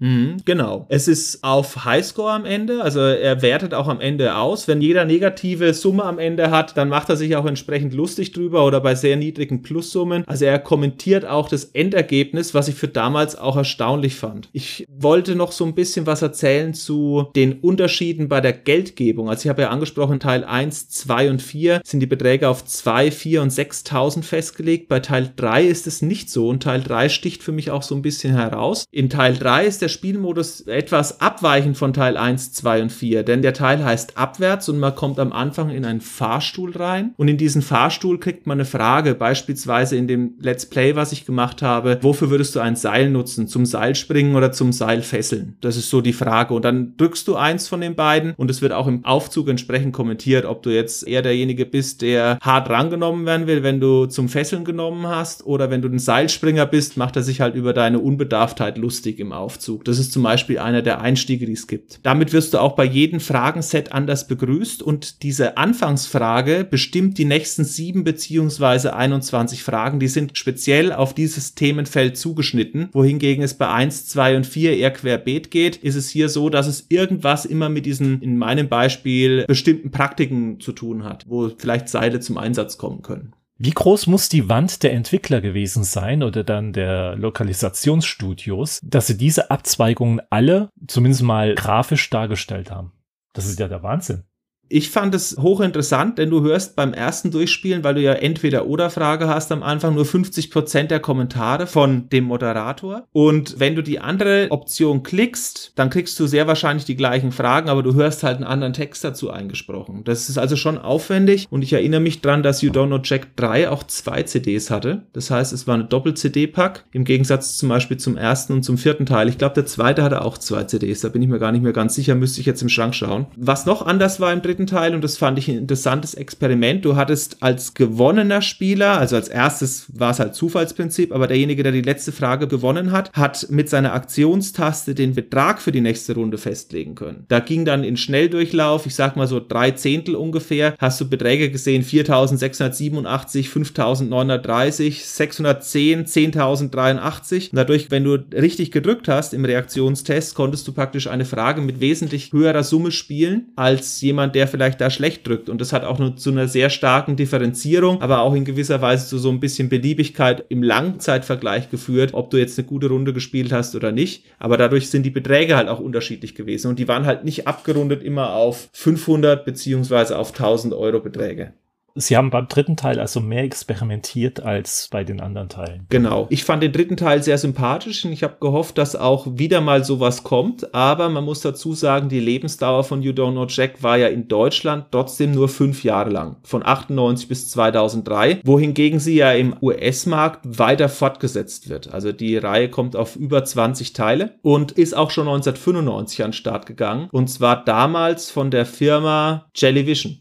[0.00, 0.86] Mhm, genau.
[0.88, 4.66] Es ist auf Highscore am Ende, also er wertet auch am Ende aus.
[4.66, 8.64] Wenn jeder negative Summe am Ende hat, dann macht er sich auch entsprechend lustig drüber
[8.64, 10.24] oder bei sehr niedrigen Plussummen.
[10.26, 14.48] Also er kommentiert auch das Endergebnis, was ich für damals auch erstaunlich fand.
[14.52, 19.28] Ich wollte noch so ein bisschen was erzählen zu den Unterschieden bei der Geldgebung.
[19.28, 23.10] Also ich habe ja angesprochen, Teil 1, 2 und 4 sind die Beträge auf 2,
[23.10, 24.88] 4 und 6.000 festgelegt.
[24.88, 27.94] Bei Teil 3 ist es nicht so und Teil 3 sticht für mich auch so
[27.94, 28.86] ein bisschen heraus.
[28.90, 33.42] In Teil 3 ist der Spielmodus etwas abweichend von Teil 1, 2 und 4, denn
[33.42, 37.36] der Teil heißt abwärts und man kommt am Anfang in einen Fahrstuhl rein und in
[37.36, 41.98] diesen Fahrstuhl kriegt man eine Frage, beispielsweise in dem Let's Play, was ich gemacht habe,
[42.02, 43.48] wofür würdest du ein Seil nutzen?
[43.48, 45.56] Zum Seilspringen oder zum Seilfesseln?
[45.60, 48.62] Das ist so die Frage und dann drückst du eins von den beiden und es
[48.62, 53.26] wird auch im Aufzug entsprechend kommentiert, ob du jetzt eher derjenige bist, der hart rangenommen
[53.26, 57.16] werden will, wenn du zum Fesseln genommen hast oder wenn du ein Seilspringer bist, macht
[57.16, 59.79] er sich halt über deine Unbedarftheit lustig im Aufzug.
[59.88, 62.00] Das ist zum Beispiel einer der Einstiege, die es gibt.
[62.02, 67.64] Damit wirst du auch bei jedem Fragenset anders begrüßt und diese Anfangsfrage bestimmt die nächsten
[67.64, 70.00] sieben beziehungsweise 21 Fragen.
[70.00, 74.92] Die sind speziell auf dieses Themenfeld zugeschnitten, wohingegen es bei 1, 2 und 4 eher
[74.92, 79.44] querbeet geht, ist es hier so, dass es irgendwas immer mit diesen, in meinem Beispiel,
[79.46, 83.32] bestimmten Praktiken zu tun hat, wo vielleicht Seile zum Einsatz kommen können.
[83.62, 89.18] Wie groß muss die Wand der Entwickler gewesen sein oder dann der Lokalisationsstudios, dass sie
[89.18, 92.92] diese Abzweigungen alle zumindest mal grafisch dargestellt haben?
[93.34, 94.24] Das ist ja der Wahnsinn.
[94.72, 98.88] Ich fand es hochinteressant, denn du hörst beim ersten Durchspielen, weil du ja entweder oder
[98.88, 103.02] Frage hast am Anfang nur 50 Prozent der Kommentare von dem Moderator.
[103.10, 107.68] Und wenn du die andere Option klickst, dann kriegst du sehr wahrscheinlich die gleichen Fragen,
[107.68, 110.04] aber du hörst halt einen anderen Text dazu eingesprochen.
[110.04, 113.34] Das ist also schon aufwendig und ich erinnere mich dran, dass You Don't Know Jack
[113.34, 115.02] 3 auch zwei CDs hatte.
[115.12, 119.04] Das heißt, es war eine Doppel-CD-Pack im Gegensatz zum Beispiel zum ersten und zum vierten
[119.04, 119.28] Teil.
[119.28, 121.00] Ich glaube, der zweite hatte auch zwei CDs.
[121.00, 123.26] Da bin ich mir gar nicht mehr ganz sicher, müsste ich jetzt im Schrank schauen.
[123.36, 126.84] Was noch anders war im dritten dritten Teil und das fand ich ein interessantes Experiment.
[126.84, 131.72] Du hattest als gewonnener Spieler, also als erstes war es halt Zufallsprinzip, aber derjenige, der
[131.72, 136.38] die letzte Frage gewonnen hat, hat mit seiner Aktionstaste den Betrag für die nächste Runde
[136.38, 137.24] festlegen können.
[137.28, 141.50] Da ging dann in Schnelldurchlauf, ich sag mal so drei Zehntel ungefähr, hast du Beträge
[141.50, 147.50] gesehen, 4687, 5930, 610, 10.083.
[147.50, 151.80] Und dadurch, wenn du richtig gedrückt hast im Reaktionstest, konntest du praktisch eine Frage mit
[151.80, 155.48] wesentlich höherer Summe spielen als jemand, der vielleicht da schlecht drückt.
[155.48, 159.06] Und das hat auch nur zu einer sehr starken Differenzierung, aber auch in gewisser Weise
[159.06, 163.52] zu so ein bisschen Beliebigkeit im Langzeitvergleich geführt, ob du jetzt eine gute Runde gespielt
[163.52, 164.24] hast oder nicht.
[164.38, 166.68] Aber dadurch sind die Beträge halt auch unterschiedlich gewesen.
[166.68, 171.52] Und die waren halt nicht abgerundet immer auf 500 beziehungsweise auf 1000 Euro Beträge.
[171.94, 175.86] Sie haben beim dritten Teil also mehr experimentiert als bei den anderen Teilen.
[175.88, 176.26] Genau.
[176.30, 179.84] Ich fand den dritten Teil sehr sympathisch und ich habe gehofft, dass auch wieder mal
[179.84, 180.74] sowas kommt.
[180.74, 184.28] Aber man muss dazu sagen, die Lebensdauer von You Don't Know Jack war ja in
[184.28, 186.36] Deutschland trotzdem nur fünf Jahre lang.
[186.42, 188.40] Von 98 bis 2003.
[188.44, 191.92] Wohingegen sie ja im US-Markt weiter fortgesetzt wird.
[191.92, 196.32] Also die Reihe kommt auf über 20 Teile und ist auch schon 1995 an den
[196.34, 197.08] Start gegangen.
[197.12, 200.18] Und zwar damals von der Firma Jellyvision.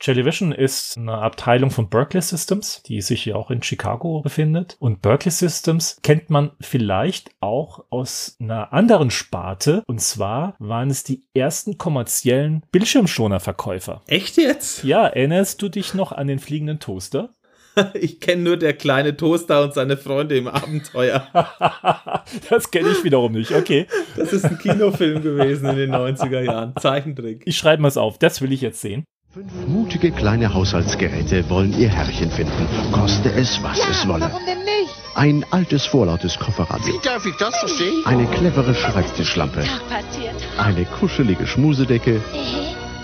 [0.00, 4.76] Jellyvision ist eine Abteilung von Berkeley Systems, die sich hier auch in Chicago befindet.
[4.78, 9.82] Und Berkeley Systems kennt man vielleicht auch aus einer anderen Sparte.
[9.86, 14.02] Und zwar waren es die ersten kommerziellen Bildschirmschonerverkäufer.
[14.06, 14.84] Echt jetzt?
[14.84, 17.30] Ja, erinnerst du dich noch an den fliegenden Toaster?
[17.94, 21.26] Ich kenne nur der kleine Toaster und seine Freunde im Abenteuer.
[22.50, 23.86] das kenne ich wiederum nicht, okay.
[24.16, 26.74] Das ist ein Kinofilm gewesen in den 90er Jahren.
[26.76, 27.42] Zeichentrick.
[27.46, 29.04] Ich schreibe mal auf, das will ich jetzt sehen.
[29.34, 34.30] Fünf mutige kleine Haushaltsgeräte wollen ihr Herrchen finden, koste es, was ja, es wolle.
[34.30, 34.94] Warum denn nicht?
[35.16, 36.94] Ein altes, vorlautes Kofferradio.
[36.94, 38.04] Wie darf ich das verstehen?
[38.04, 39.64] Eine clevere Schreibtischlampe.
[39.88, 40.36] passiert.
[40.56, 42.22] Eine kuschelige Schmusedecke.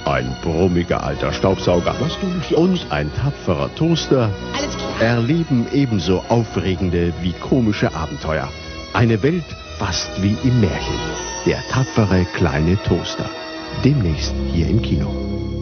[0.05, 1.97] Ein brummiger alter Staubsauger.
[1.99, 4.31] Was du nicht Und ein tapferer Toaster.
[4.57, 5.03] Alles klar.
[5.03, 8.49] Erleben ebenso aufregende wie komische Abenteuer.
[8.93, 9.43] Eine Welt
[9.81, 10.95] fast wie im Märchen.
[11.45, 13.29] Der tapfere kleine Toaster.
[13.83, 15.60] Demnächst hier im Kino.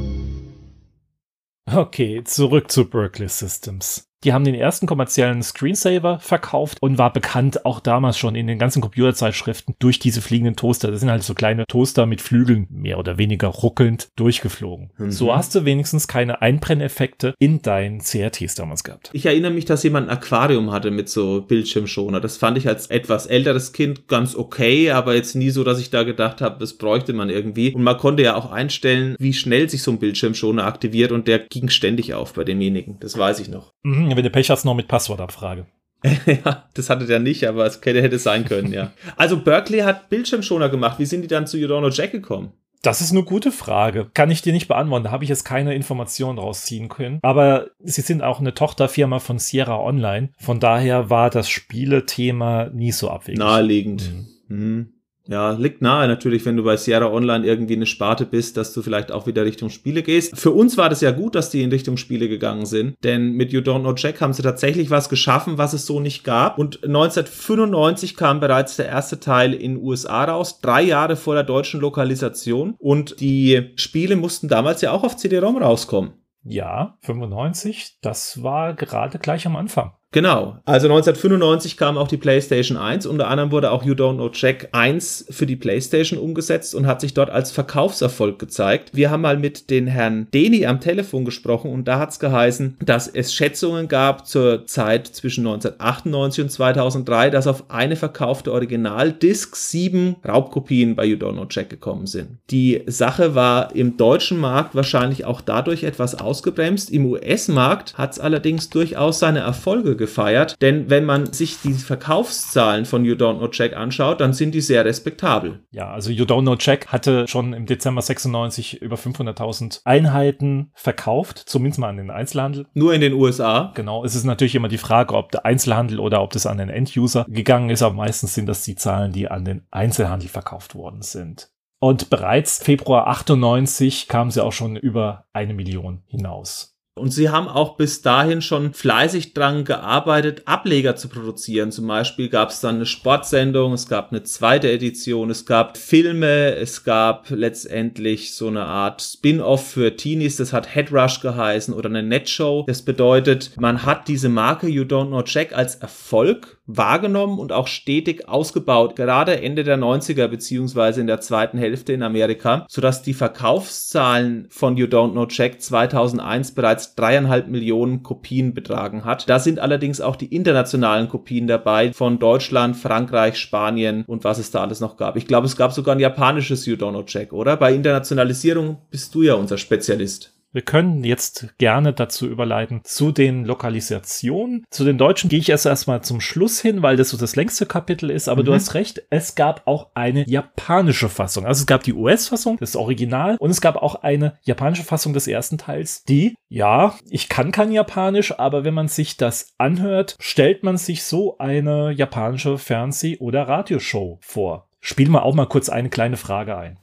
[1.74, 4.07] Okay, zurück zu Berkeley Systems.
[4.24, 8.58] Die haben den ersten kommerziellen Screensaver verkauft und war bekannt auch damals schon in den
[8.58, 10.90] ganzen Computerzeitschriften durch diese fliegenden Toaster.
[10.90, 14.90] Das sind halt so kleine Toaster mit Flügeln, mehr oder weniger ruckelnd durchgeflogen.
[14.98, 15.12] Mhm.
[15.12, 19.10] So hast du wenigstens keine Einbrenneffekte in deinen CRTs damals gehabt.
[19.12, 22.20] Ich erinnere mich, dass jemand ein Aquarium hatte mit so Bildschirmschoner.
[22.20, 25.90] Das fand ich als etwas älteres Kind ganz okay, aber jetzt nie so, dass ich
[25.90, 27.72] da gedacht habe, das bräuchte man irgendwie.
[27.72, 31.38] Und man konnte ja auch einstellen, wie schnell sich so ein Bildschirmschoner aktiviert und der
[31.38, 32.96] ging ständig auf bei demjenigen.
[32.98, 33.74] Das weiß ich noch.
[33.84, 35.66] Mhm, wenn du Pech hast, noch mit Passwortabfrage.
[36.26, 38.92] ja, das hatte der nicht, aber es hätte, hätte sein können, ja.
[39.16, 40.98] Also Berkeley hat Bildschirmschoner gemacht.
[40.98, 42.52] Wie sind die dann zu Know Jack gekommen?
[42.82, 44.08] Das ist eine gute Frage.
[44.14, 45.04] Kann ich dir nicht beantworten.
[45.04, 47.18] Da habe ich jetzt keine Informationen rausziehen können.
[47.22, 50.30] Aber sie sind auch eine Tochterfirma von Sierra Online.
[50.38, 53.40] Von daher war das Spielethema nie so abwegig.
[53.40, 54.12] Naheliegend.
[54.48, 54.56] Mhm.
[54.56, 54.92] Mhm.
[55.30, 58.80] Ja, liegt nahe natürlich, wenn du bei Sierra Online irgendwie eine Sparte bist, dass du
[58.80, 60.38] vielleicht auch wieder Richtung Spiele gehst.
[60.38, 63.52] Für uns war das ja gut, dass die in Richtung Spiele gegangen sind, denn mit
[63.52, 66.58] You Don't Know Jack haben sie tatsächlich was geschaffen, was es so nicht gab.
[66.58, 71.44] Und 1995 kam bereits der erste Teil in den USA raus, drei Jahre vor der
[71.44, 72.74] deutschen Lokalisation.
[72.78, 76.14] Und die Spiele mussten damals ja auch auf CD-ROM rauskommen.
[76.42, 79.92] Ja, 95, das war gerade gleich am Anfang.
[80.10, 80.56] Genau.
[80.64, 83.04] Also 1995 kam auch die PlayStation 1.
[83.04, 87.02] Unter anderem wurde auch You Don't Know Jack 1 für die PlayStation umgesetzt und hat
[87.02, 88.90] sich dort als Verkaufserfolg gezeigt.
[88.94, 92.78] Wir haben mal mit den Herrn Deni am Telefon gesprochen und da hat es geheißen,
[92.82, 99.56] dass es Schätzungen gab zur Zeit zwischen 1998 und 2003, dass auf eine verkaufte Original-Disc
[99.56, 102.38] sieben Raubkopien bei You Don't Know Jack gekommen sind.
[102.50, 106.90] Die Sache war im deutschen Markt wahrscheinlich auch dadurch etwas ausgebremst.
[106.90, 110.56] Im US-Markt hat es allerdings durchaus seine Erfolge gefeiert.
[110.62, 114.62] Denn wenn man sich die Verkaufszahlen von You Don't Know Jack anschaut, dann sind die
[114.62, 115.60] sehr respektabel.
[115.70, 121.42] Ja, also You Don't Know Jack hatte schon im Dezember 96 über 500.000 Einheiten verkauft,
[121.46, 122.66] zumindest mal an den Einzelhandel.
[122.72, 123.72] Nur in den USA?
[123.74, 126.70] Genau, es ist natürlich immer die Frage, ob der Einzelhandel oder ob das an den
[126.70, 131.02] Enduser gegangen ist, aber meistens sind das die Zahlen, die an den Einzelhandel verkauft worden
[131.02, 131.50] sind.
[131.80, 136.77] Und bereits Februar 98 kamen sie auch schon über eine Million hinaus.
[136.98, 141.72] Und sie haben auch bis dahin schon fleißig dran gearbeitet, Ableger zu produzieren.
[141.72, 146.54] Zum Beispiel gab es dann eine Sportsendung, es gab eine zweite Edition, es gab Filme,
[146.56, 152.02] es gab letztendlich so eine Art Spin-off für Teenies, das hat Headrush geheißen oder eine
[152.02, 152.64] Netshow.
[152.66, 157.66] Das bedeutet, man hat diese Marke You Don't Know Jack als Erfolg wahrgenommen und auch
[157.66, 163.14] stetig ausgebaut, gerade Ende der 90er beziehungsweise in der zweiten Hälfte in Amerika, sodass die
[163.14, 169.28] Verkaufszahlen von You Don't Know Jack 2001 bereits dreieinhalb Millionen Kopien betragen hat.
[169.28, 174.50] Da sind allerdings auch die internationalen Kopien dabei von Deutschland, Frankreich, Spanien und was es
[174.50, 175.16] da alles noch gab.
[175.16, 177.56] Ich glaube, es gab sogar ein japanisches You Don't Know Jack, oder?
[177.56, 180.37] Bei Internationalisierung bist du ja unser Spezialist.
[180.50, 184.64] Wir können jetzt gerne dazu überleiten zu den Lokalisationen.
[184.70, 187.66] Zu den Deutschen gehe ich erst erstmal zum Schluss hin, weil das so das längste
[187.66, 188.28] Kapitel ist.
[188.28, 188.46] Aber mhm.
[188.46, 191.44] du hast recht, es gab auch eine japanische Fassung.
[191.44, 195.26] Also es gab die US-Fassung, das Original, und es gab auch eine japanische Fassung des
[195.26, 200.62] ersten Teils, die, ja, ich kann kein Japanisch, aber wenn man sich das anhört, stellt
[200.62, 204.68] man sich so eine japanische Fernseh- oder Radioshow vor.
[204.80, 206.78] Spiel mal auch mal kurz eine kleine Frage ein.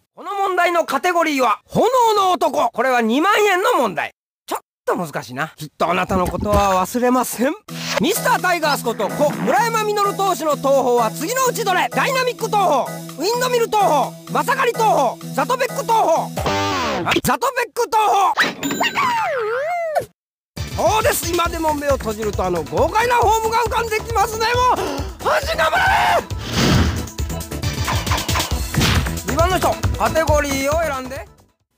[0.56, 2.70] 問題のカテゴリーは炎の男。
[2.72, 4.14] これは2万円の問題。
[4.48, 5.52] ちょっと難しいな。
[5.58, 7.54] きっとあなたのことは忘れません。
[8.00, 11.90] ミスタータイガースこと故村山実投手の東宝は次のうちどれ。
[11.90, 12.84] ダイナミック東宝。
[12.84, 14.12] ウィンドミル東宝。
[14.32, 14.88] マサカリ東
[15.20, 15.34] 宝。
[15.34, 16.30] ザトベック東宝。
[17.22, 18.34] ザトベック東宝。
[20.78, 21.34] そうです。
[21.34, 24.46] 今でも目を閉じるとあの豪快なフォームが浮かんできますね。
[24.78, 24.86] もう
[25.20, 26.75] 阪神頑張れ。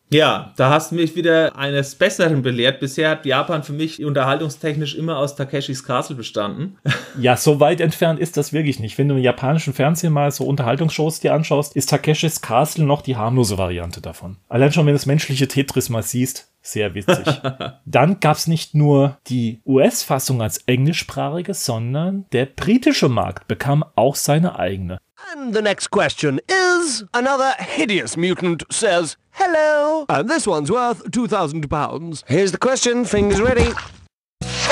[0.09, 2.79] Ja, da hast du mich wieder eines Besseren belehrt.
[2.79, 6.77] Bisher hat Japan für mich unterhaltungstechnisch immer aus Takeshis Castle bestanden.
[7.19, 8.99] Ja, so weit entfernt ist das wirklich nicht.
[8.99, 13.15] Wenn du im japanischen Fernsehen mal so Unterhaltungsshows dir anschaust, ist Takeshis Castle noch die
[13.15, 14.37] harmlose Variante davon.
[14.49, 17.25] Allein schon, wenn du das menschliche Tetris mal siehst, sehr witzig.
[17.85, 24.15] Dann gab es nicht nur die US-Fassung als englischsprachige, sondern der britische Markt bekam auch
[24.15, 24.99] seine eigene.
[25.31, 31.69] And the next question is another hideous mutant says hello, and this one's worth 2,000
[31.69, 32.23] pounds.
[32.27, 33.71] Here's the question, fingers ready.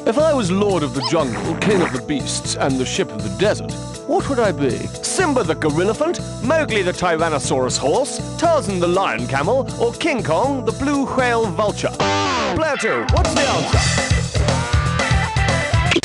[0.07, 3.23] If I was Lord of the Jungle, King of the Beasts, and the Ship of
[3.23, 3.73] the Desert,
[4.07, 4.69] what would I be?
[5.03, 10.71] Simba the Gorillafant, Mowgli the Tyrannosaurus Horse, Tarzan the Lion Camel, or King Kong the
[10.73, 11.89] Blue Whale Vulture?
[11.89, 14.14] 2, what's the answer?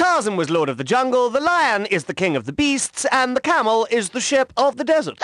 [0.00, 3.36] Tarzan was Lord of the Jungle, the Lion is the King of the Beasts, and
[3.36, 5.18] the Camel is the Ship of the Desert.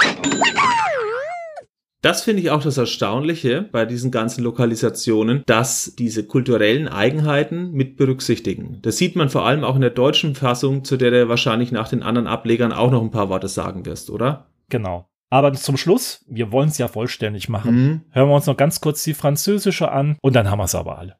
[2.02, 7.96] Das finde ich auch das Erstaunliche bei diesen ganzen Lokalisationen, dass diese kulturellen Eigenheiten mit
[7.96, 8.80] berücksichtigen.
[8.82, 11.88] Das sieht man vor allem auch in der deutschen Fassung, zu der du wahrscheinlich nach
[11.88, 14.50] den anderen Ablegern auch noch ein paar Worte sagen wirst, oder?
[14.68, 15.08] Genau.
[15.30, 18.00] Aber zum Schluss, wir wollen es ja vollständig machen, mhm.
[18.10, 20.98] hören wir uns noch ganz kurz die französische an und dann haben wir es aber
[20.98, 21.16] alle.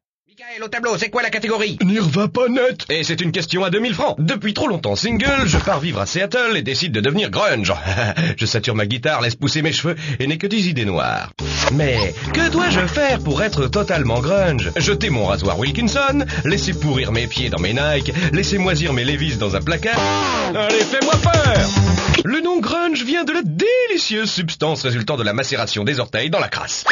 [0.57, 3.71] Michael, au tableau, c'est quoi la catégorie Nirva pas net Et c'est une question à
[3.71, 4.17] 2000 francs.
[4.19, 7.73] Depuis trop longtemps single, je pars vivre à Seattle et décide de devenir grunge.
[8.37, 11.33] je sature ma guitare, laisse pousser mes cheveux et n'ai que des idées noires.
[11.73, 14.71] Mais que dois-je faire pour être totalement grunge?
[14.77, 19.39] Jeter mon rasoir Wilkinson, laisser pourrir mes pieds dans mes Nike, laisser moisir mes Levi's
[19.39, 20.01] dans un placard
[20.55, 21.69] Allez, fais-moi peur
[22.25, 26.41] Le nom grunge vient de la délicieuse substance résultant de la macération des orteils dans
[26.41, 26.85] la crasse.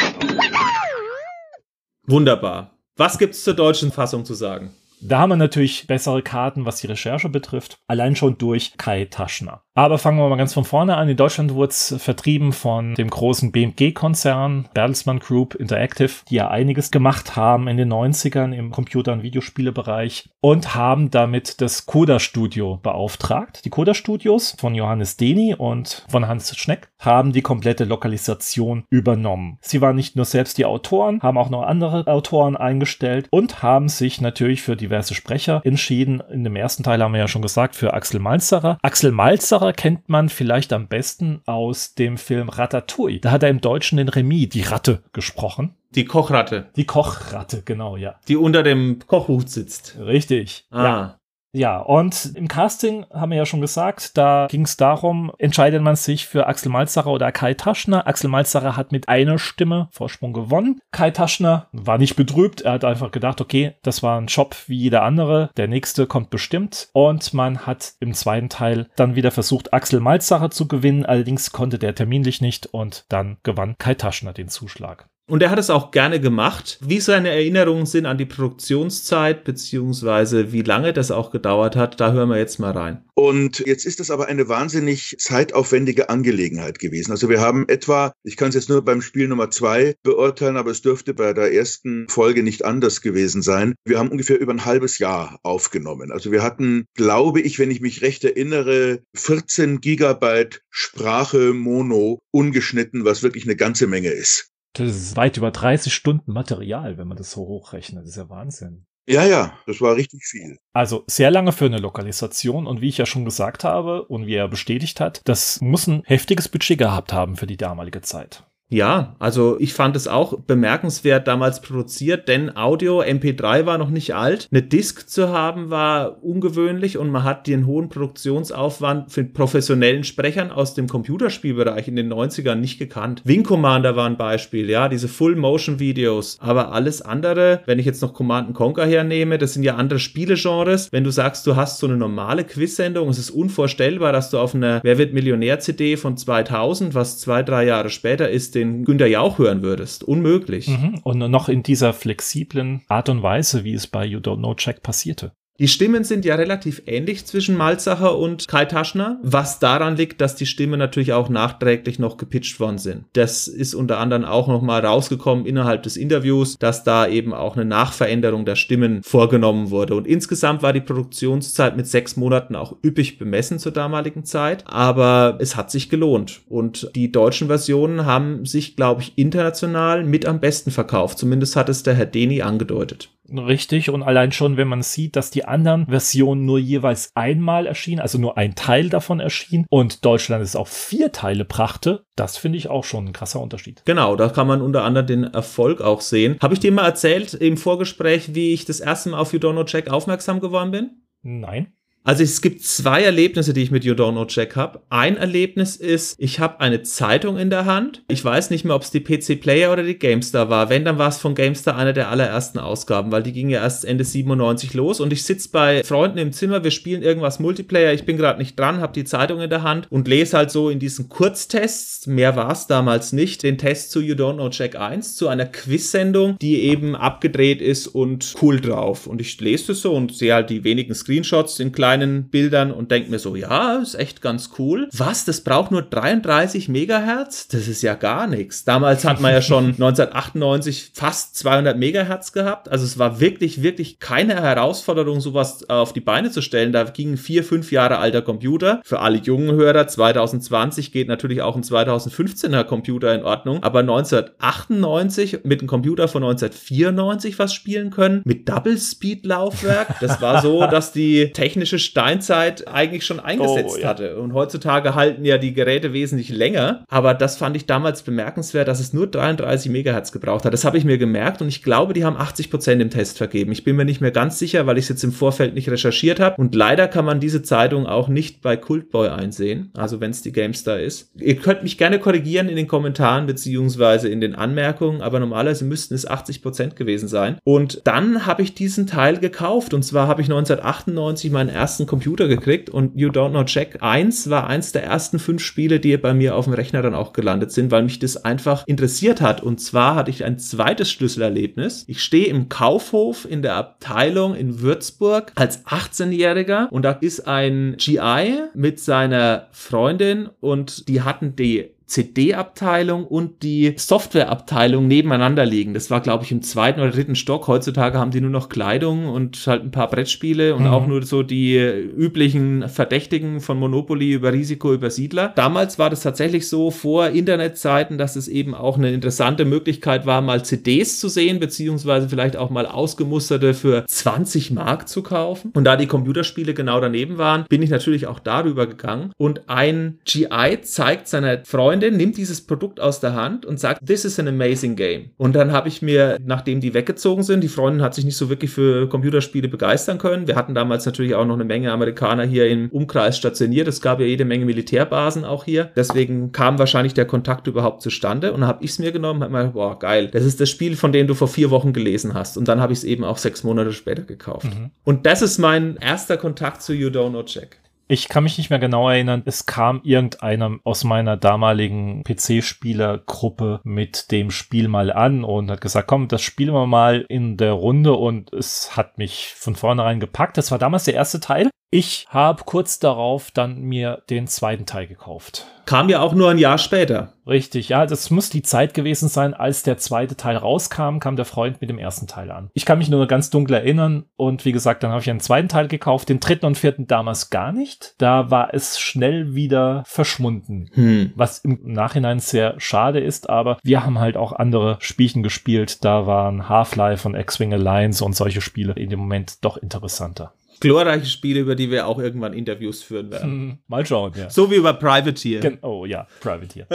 [2.07, 2.74] Wunderbar.
[2.97, 4.73] Was gibt's zur deutschen Fassung zu sagen?
[5.01, 7.77] Da haben wir natürlich bessere Karten, was die Recherche betrifft.
[7.87, 9.61] Allein schon durch Kai Taschner.
[9.73, 11.09] Aber fangen wir mal ganz von vorne an.
[11.09, 16.89] In Deutschland wurde es vertrieben von dem großen BMG-Konzern Bertelsmann Group Interactive, die ja einiges
[16.89, 22.79] gemacht haben in den 90ern im Computer- und Videospielebereich und haben damit das Coda Studio
[22.83, 23.65] beauftragt.
[23.65, 29.57] Die Coda Studios von Johannes Deni und von Hans Schneck haben die komplette Lokalisation übernommen.
[29.61, 33.89] Sie waren nicht nur selbst die Autoren, haben auch noch andere Autoren eingestellt und haben
[33.89, 36.21] sich natürlich für diverse Sprecher entschieden.
[36.31, 38.77] In dem ersten Teil haben wir ja schon gesagt, für Axel Malzerer.
[38.83, 43.19] Axel Malzerer kennt man vielleicht am besten aus dem Film Ratatouille.
[43.19, 45.73] Da hat er im Deutschen den Remy, die Ratte, gesprochen.
[45.95, 46.69] Die Kochratte.
[46.75, 48.15] Die Kochratte, genau, ja.
[48.27, 49.97] Die unter dem Kochhut sitzt.
[49.99, 50.65] Richtig.
[50.71, 50.83] Ah.
[50.83, 51.19] Ja.
[51.55, 55.95] Ja, und im Casting haben wir ja schon gesagt, da ging es darum, entscheidet man
[55.95, 58.07] sich für Axel Malzacher oder Kai Taschner.
[58.07, 60.81] Axel Malzacher hat mit einer Stimme Vorsprung gewonnen.
[60.91, 64.75] Kai Taschner war nicht betrübt, er hat einfach gedacht, okay, das war ein Job wie
[64.75, 66.89] jeder andere, der nächste kommt bestimmt.
[66.91, 71.79] Und man hat im zweiten Teil dann wieder versucht, Axel Malzacher zu gewinnen, allerdings konnte
[71.79, 75.07] der terminlich nicht und dann gewann Kai Taschner den Zuschlag.
[75.27, 76.77] Und er hat es auch gerne gemacht.
[76.81, 82.11] Wie seine Erinnerungen sind an die Produktionszeit, beziehungsweise wie lange das auch gedauert hat, da
[82.11, 83.03] hören wir jetzt mal rein.
[83.15, 87.09] Und jetzt ist das aber eine wahnsinnig zeitaufwendige Angelegenheit gewesen.
[87.11, 90.69] Also wir haben etwa, ich kann es jetzt nur beim Spiel Nummer zwei beurteilen, aber
[90.69, 93.73] es dürfte bei der ersten Folge nicht anders gewesen sein.
[93.83, 96.11] Wir haben ungefähr über ein halbes Jahr aufgenommen.
[96.11, 103.05] Also wir hatten, glaube ich, wenn ich mich recht erinnere, 14 Gigabyte Sprache Mono ungeschnitten,
[103.05, 104.51] was wirklich eine ganze Menge ist.
[104.75, 108.03] Das ist weit über 30 Stunden Material, wenn man das so hochrechnet.
[108.03, 108.85] Das ist ja Wahnsinn.
[109.07, 110.57] Ja, ja, das war richtig viel.
[110.73, 114.33] Also sehr lange für eine Lokalisation und wie ich ja schon gesagt habe und wie
[114.33, 118.43] er bestätigt hat, das muss ein heftiges Budget gehabt haben für die damalige Zeit.
[118.71, 124.15] Ja, also ich fand es auch bemerkenswert damals produziert, denn Audio MP3 war noch nicht
[124.15, 124.47] alt.
[124.51, 130.51] Eine Disc zu haben war ungewöhnlich und man hat den hohen Produktionsaufwand für professionellen Sprechern
[130.51, 133.21] aus dem Computerspielbereich in den 90ern nicht gekannt.
[133.23, 136.37] Wing Commander war ein Beispiel, ja, diese Full-Motion-Videos.
[136.39, 140.91] Aber alles andere, wenn ich jetzt noch Command Conquer hernehme, das sind ja andere Spielegenres.
[140.91, 144.55] Wenn du sagst, du hast so eine normale Quiz-Sendung, es ist unvorstellbar, dass du auf
[144.55, 149.37] einer Wer wird Millionär-CD von 2000, was zwei, drei Jahre später ist, den Günter Jauch
[149.37, 150.03] hören würdest.
[150.03, 150.67] Unmöglich.
[150.67, 151.01] Mhm.
[151.03, 154.81] Und noch in dieser flexiblen Art und Weise, wie es bei You Don't Know Check
[154.81, 155.33] passierte.
[155.57, 160.35] Die Stimmen sind ja relativ ähnlich zwischen Malzacher und Kai Taschner, was daran liegt, dass
[160.35, 163.05] die Stimmen natürlich auch nachträglich noch gepitcht worden sind.
[163.13, 167.63] Das ist unter anderem auch nochmal rausgekommen innerhalb des Interviews, dass da eben auch eine
[167.63, 169.95] Nachveränderung der Stimmen vorgenommen wurde.
[169.95, 175.37] Und insgesamt war die Produktionszeit mit sechs Monaten auch üppig bemessen zur damaligen Zeit, aber
[175.39, 176.41] es hat sich gelohnt.
[176.49, 181.17] Und die deutschen Versionen haben sich, glaube ich, international mit am besten verkauft.
[181.17, 183.09] Zumindest hat es der Herr Deni angedeutet.
[183.29, 188.01] Richtig, und allein schon, wenn man sieht, dass die anderen Versionen nur jeweils einmal erschienen,
[188.01, 192.57] also nur ein Teil davon erschien und Deutschland es auf vier Teile brachte, das finde
[192.57, 193.81] ich auch schon ein krasser Unterschied.
[193.85, 196.37] Genau, da kann man unter anderem den Erfolg auch sehen.
[196.41, 199.53] Habe ich dir mal erzählt im Vorgespräch, wie ich das erste Mal auf You Don't
[199.53, 200.91] Know Jack aufmerksam geworden bin?
[201.21, 201.74] Nein.
[202.05, 204.79] Also es gibt zwei Erlebnisse, die ich mit You Don't Know Jack habe.
[204.91, 208.03] Ein Erlebnis ist, ich habe eine Zeitung in der Hand.
[208.07, 210.69] Ich weiß nicht mehr, ob es die PC Player oder die GameStar war.
[210.69, 213.85] Wenn, dann war es von GameStar eine der allerersten Ausgaben, weil die ging ja erst
[213.85, 214.99] Ende 97 los.
[214.99, 217.91] Und ich sitze bei Freunden im Zimmer, wir spielen irgendwas Multiplayer.
[217.93, 220.69] Ich bin gerade nicht dran, habe die Zeitung in der Hand und lese halt so
[220.69, 224.75] in diesen Kurztests, mehr war es damals nicht, den Test zu You Don't Know Jack
[224.75, 229.07] 1, zu einer Quiz-Sendung, die eben abgedreht ist und cool drauf.
[229.07, 231.94] Und ich lese das so und sehe halt die wenigen Screenshots in kleinen
[232.29, 234.87] Bildern und denke mir so, ja, ist echt ganz cool.
[234.93, 237.47] Was, das braucht nur 33 Megahertz?
[237.47, 238.63] Das ist ja gar nichts.
[238.65, 242.69] Damals hat man ja schon 1998 fast 200 Megahertz gehabt.
[242.69, 246.71] Also es war wirklich, wirklich keine Herausforderung, sowas auf die Beine zu stellen.
[246.71, 248.81] Da ging vier, fünf Jahre alter Computer.
[248.83, 253.63] Für alle jungen Hörer, 2020 geht natürlich auch ein 2015er Computer in Ordnung.
[253.63, 260.21] Aber 1998 mit einem Computer von 1994 was spielen können, mit Double Speed Laufwerk, das
[260.21, 263.87] war so, dass die technische Steinzeit eigentlich schon eingesetzt Oh, ja.
[263.87, 264.17] hatte.
[264.19, 266.83] Und heutzutage halten ja die Geräte wesentlich länger.
[266.89, 270.53] Aber das fand ich damals bemerkenswert, dass es nur 33 Megahertz gebraucht hat.
[270.53, 273.51] Das habe ich mir gemerkt und ich glaube, die haben 80 Prozent im Test vergeben.
[273.51, 276.19] Ich bin mir nicht mehr ganz sicher, weil ich es jetzt im Vorfeld nicht recherchiert
[276.19, 276.35] habe.
[276.41, 279.71] Und leider kann man diese Zeitung auch nicht bei Cultboy einsehen.
[279.75, 281.11] Also wenn es die GameStar ist.
[281.19, 285.93] Ihr könnt mich gerne korrigieren in den Kommentaren beziehungsweise in den Anmerkungen, aber normalerweise müssten
[285.93, 287.37] es 80 Prozent gewesen sein.
[287.43, 289.73] Und dann habe ich diesen Teil gekauft.
[289.73, 294.29] Und zwar habe ich 1998 meinen ersten Computer gekriegt und You Don't Know Jack 1
[294.29, 297.51] war eins der ersten fünf Spiele, die bei mir auf dem Rechner dann auch gelandet
[297.51, 299.43] sind, weil mich das einfach interessiert hat.
[299.43, 301.83] Und zwar hatte ich ein zweites Schlüsselerlebnis.
[301.89, 307.75] Ich stehe im Kaufhof in der Abteilung in Würzburg als 18-Jähriger und da ist ein
[307.77, 315.73] GI mit seiner Freundin und die hatten die CD-Abteilung und die Software-Abteilung nebeneinander liegen.
[315.73, 317.47] Das war, glaube ich, im zweiten oder dritten Stock.
[317.47, 320.69] Heutzutage haben die nur noch Kleidung und halt ein paar Brettspiele und Mhm.
[320.69, 325.33] auch nur so die üblichen Verdächtigen von Monopoly über Risiko über Siedler.
[325.35, 330.21] Damals war das tatsächlich so vor Internetzeiten, dass es eben auch eine interessante Möglichkeit war,
[330.21, 335.51] mal CDs zu sehen, beziehungsweise vielleicht auch mal ausgemusterte für 20 Mark zu kaufen.
[335.53, 339.11] Und da die Computerspiele genau daneben waren, bin ich natürlich auch darüber gegangen.
[339.17, 344.05] Und ein GI zeigt seiner Freundin, nimmt dieses Produkt aus der Hand und sagt, this
[344.05, 345.11] is an amazing game.
[345.17, 348.29] Und dann habe ich mir, nachdem die weggezogen sind, die Freundin hat sich nicht so
[348.29, 350.27] wirklich für Computerspiele begeistern können.
[350.27, 353.67] Wir hatten damals natürlich auch noch eine Menge Amerikaner hier im Umkreis stationiert.
[353.67, 355.71] Es gab ja jede Menge Militärbasen auch hier.
[355.75, 358.33] Deswegen kam wahrscheinlich der Kontakt überhaupt zustande.
[358.33, 360.09] Und dann habe ich es mir genommen, habe mir, boah, geil.
[360.11, 362.37] Das ist das Spiel, von dem du vor vier Wochen gelesen hast.
[362.37, 364.47] Und dann habe ich es eben auch sechs Monate später gekauft.
[364.83, 367.57] Und das ist mein erster Kontakt zu You Don't Know Jack.
[367.87, 369.21] Ich kann mich nicht mehr genau erinnern.
[369.25, 375.87] Es kam irgendeiner aus meiner damaligen PC-Spielergruppe mit dem Spiel mal an und hat gesagt,
[375.87, 380.37] komm, das spielen wir mal in der Runde und es hat mich von vornherein gepackt.
[380.37, 381.51] Das war damals der erste Teil.
[381.77, 385.45] Ich habe kurz darauf dann mir den zweiten Teil gekauft.
[385.65, 387.11] Kam ja auch nur ein Jahr später.
[387.27, 391.25] Richtig, ja, das muss die Zeit gewesen sein, als der zweite Teil rauskam, kam der
[391.25, 392.49] Freund mit dem ersten Teil an.
[392.53, 395.49] Ich kann mich nur ganz dunkel erinnern und wie gesagt, dann habe ich einen zweiten
[395.49, 397.95] Teil gekauft, den dritten und vierten damals gar nicht.
[397.97, 400.69] Da war es schnell wieder verschwunden.
[400.75, 401.11] Hm.
[401.15, 405.83] Was im Nachhinein sehr schade ist, aber wir haben halt auch andere Spielchen gespielt.
[405.83, 410.31] Da waren Half-Life und X-Wing Alliance und solche Spiele in dem Moment doch interessanter.
[410.59, 413.31] Glorreiche Spiele, über die wir auch irgendwann Interviews führen werden.
[413.31, 414.29] Hm, mal schauen, ja.
[414.29, 415.41] So wie über Privateer.
[415.41, 416.67] Gen oh ja, Privateer.